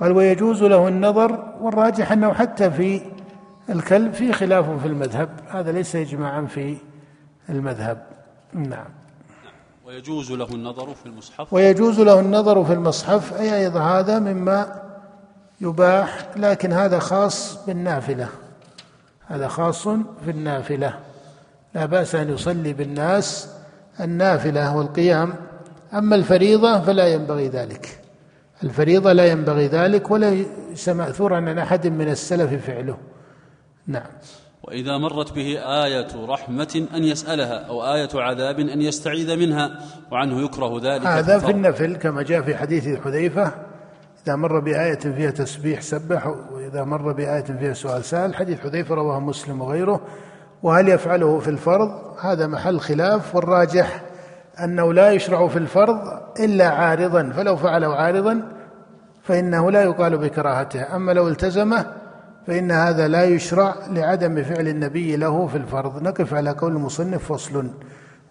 قال 0.00 0.12
ويجوز 0.12 0.62
له 0.62 0.88
النظر 0.88 1.54
والراجح 1.60 2.12
أنه 2.12 2.32
حتى 2.32 2.70
في 2.70 3.02
الكلب 3.70 4.12
في 4.12 4.32
خلاف 4.32 4.70
في 4.70 4.86
المذهب. 4.86 5.28
هذا 5.48 5.72
ليس 5.72 5.96
إجماعا 5.96 6.46
في 6.46 6.76
المذهب. 7.48 8.06
نعم. 8.52 8.86
ويجوز 9.86 10.32
له 10.32 10.48
النظر 10.54 10.94
في 10.94 11.06
المصحف؟ 11.06 11.52
ويجوز 11.52 12.00
له 12.00 12.20
النظر 12.20 12.64
في 12.64 12.72
المصحف. 12.72 13.32
أي 13.32 13.56
أيضا 13.56 13.80
هذا 13.80 14.18
مما 14.18 14.82
يباح 15.60 16.26
لكن 16.36 16.72
هذا 16.72 16.98
خاص 16.98 17.66
بالنافلة. 17.66 18.28
هذا 19.26 19.48
خاص 19.48 19.88
في 19.88 20.30
النافلة. 20.30 20.98
لا 21.74 21.86
بأس 21.86 22.14
أن 22.14 22.32
يصلي 22.32 22.72
بالناس. 22.72 23.54
النافلة 24.00 24.76
والقيام 24.76 25.34
أما 25.94 26.16
الفريضة 26.16 26.80
فلا 26.80 27.08
ينبغي 27.08 27.48
ذلك. 27.48 28.00
الفريضة 28.64 29.12
لا 29.12 29.26
ينبغي 29.26 29.66
ذلك 29.66 30.10
وليس 30.10 30.88
مأثورا 30.88 31.36
عن 31.36 31.58
أحد 31.58 31.86
من 31.86 32.08
السلف 32.08 32.66
فعله. 32.66 32.96
نعم. 33.86 34.06
وإذا 34.62 34.98
مرت 34.98 35.32
به 35.32 35.58
آية 35.84 36.26
رحمة 36.26 36.86
أن 36.94 37.04
يسألها 37.04 37.66
أو 37.66 37.94
آية 37.94 38.08
عذاب 38.14 38.60
أن 38.60 38.80
يستعيذ 38.80 39.36
منها 39.36 39.80
وعنه 40.10 40.44
يكره 40.44 40.80
ذلك 40.82 41.06
هذا 41.06 41.38
في 41.38 41.50
النفل 41.50 41.96
كما 41.96 42.22
جاء 42.22 42.42
في 42.42 42.56
حديث 42.56 43.00
حذيفة 43.00 43.52
إذا 44.26 44.36
مر 44.36 44.60
بآية 44.60 44.98
فيها 44.98 45.30
تسبيح 45.30 45.80
سبح 45.80 46.26
وإذا 46.26 46.84
مر 46.84 47.12
بآية 47.12 47.44
فيها 47.44 47.74
سؤال 47.74 48.04
سأل. 48.04 48.34
حديث 48.34 48.60
حذيفة 48.60 48.94
رواه 48.94 49.20
مسلم 49.20 49.60
وغيره. 49.60 50.00
وهل 50.62 50.88
يفعله 50.88 51.38
في 51.38 51.48
الفرض؟ 51.48 51.90
هذا 52.20 52.46
محل 52.46 52.80
خلاف 52.80 53.34
والراجح 53.34 54.02
أنه 54.64 54.92
لا 54.92 55.12
يشرع 55.12 55.48
في 55.48 55.56
الفرض 55.56 56.20
إلا 56.40 56.68
عارضا 56.68 57.32
فلو 57.36 57.56
فعله 57.56 57.94
عارضا 57.94 58.42
فإنه 59.22 59.70
لا 59.70 59.82
يقال 59.82 60.18
بكراهته. 60.18 60.96
أما 60.96 61.12
لو 61.12 61.28
التزمه 61.28 61.86
فإن 62.46 62.70
هذا 62.70 63.08
لا 63.08 63.24
يشرع 63.24 63.74
لعدم 63.90 64.42
فعل 64.42 64.68
النبي 64.68 65.16
له 65.16 65.46
في 65.46 65.56
الفرض. 65.56 66.02
نقف 66.02 66.34
على 66.34 66.50
قول 66.50 66.72
المصنف 66.72 67.32
فصل. 67.32 67.70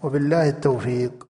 وبالله 0.03 0.49
التوفيق. 0.49 1.13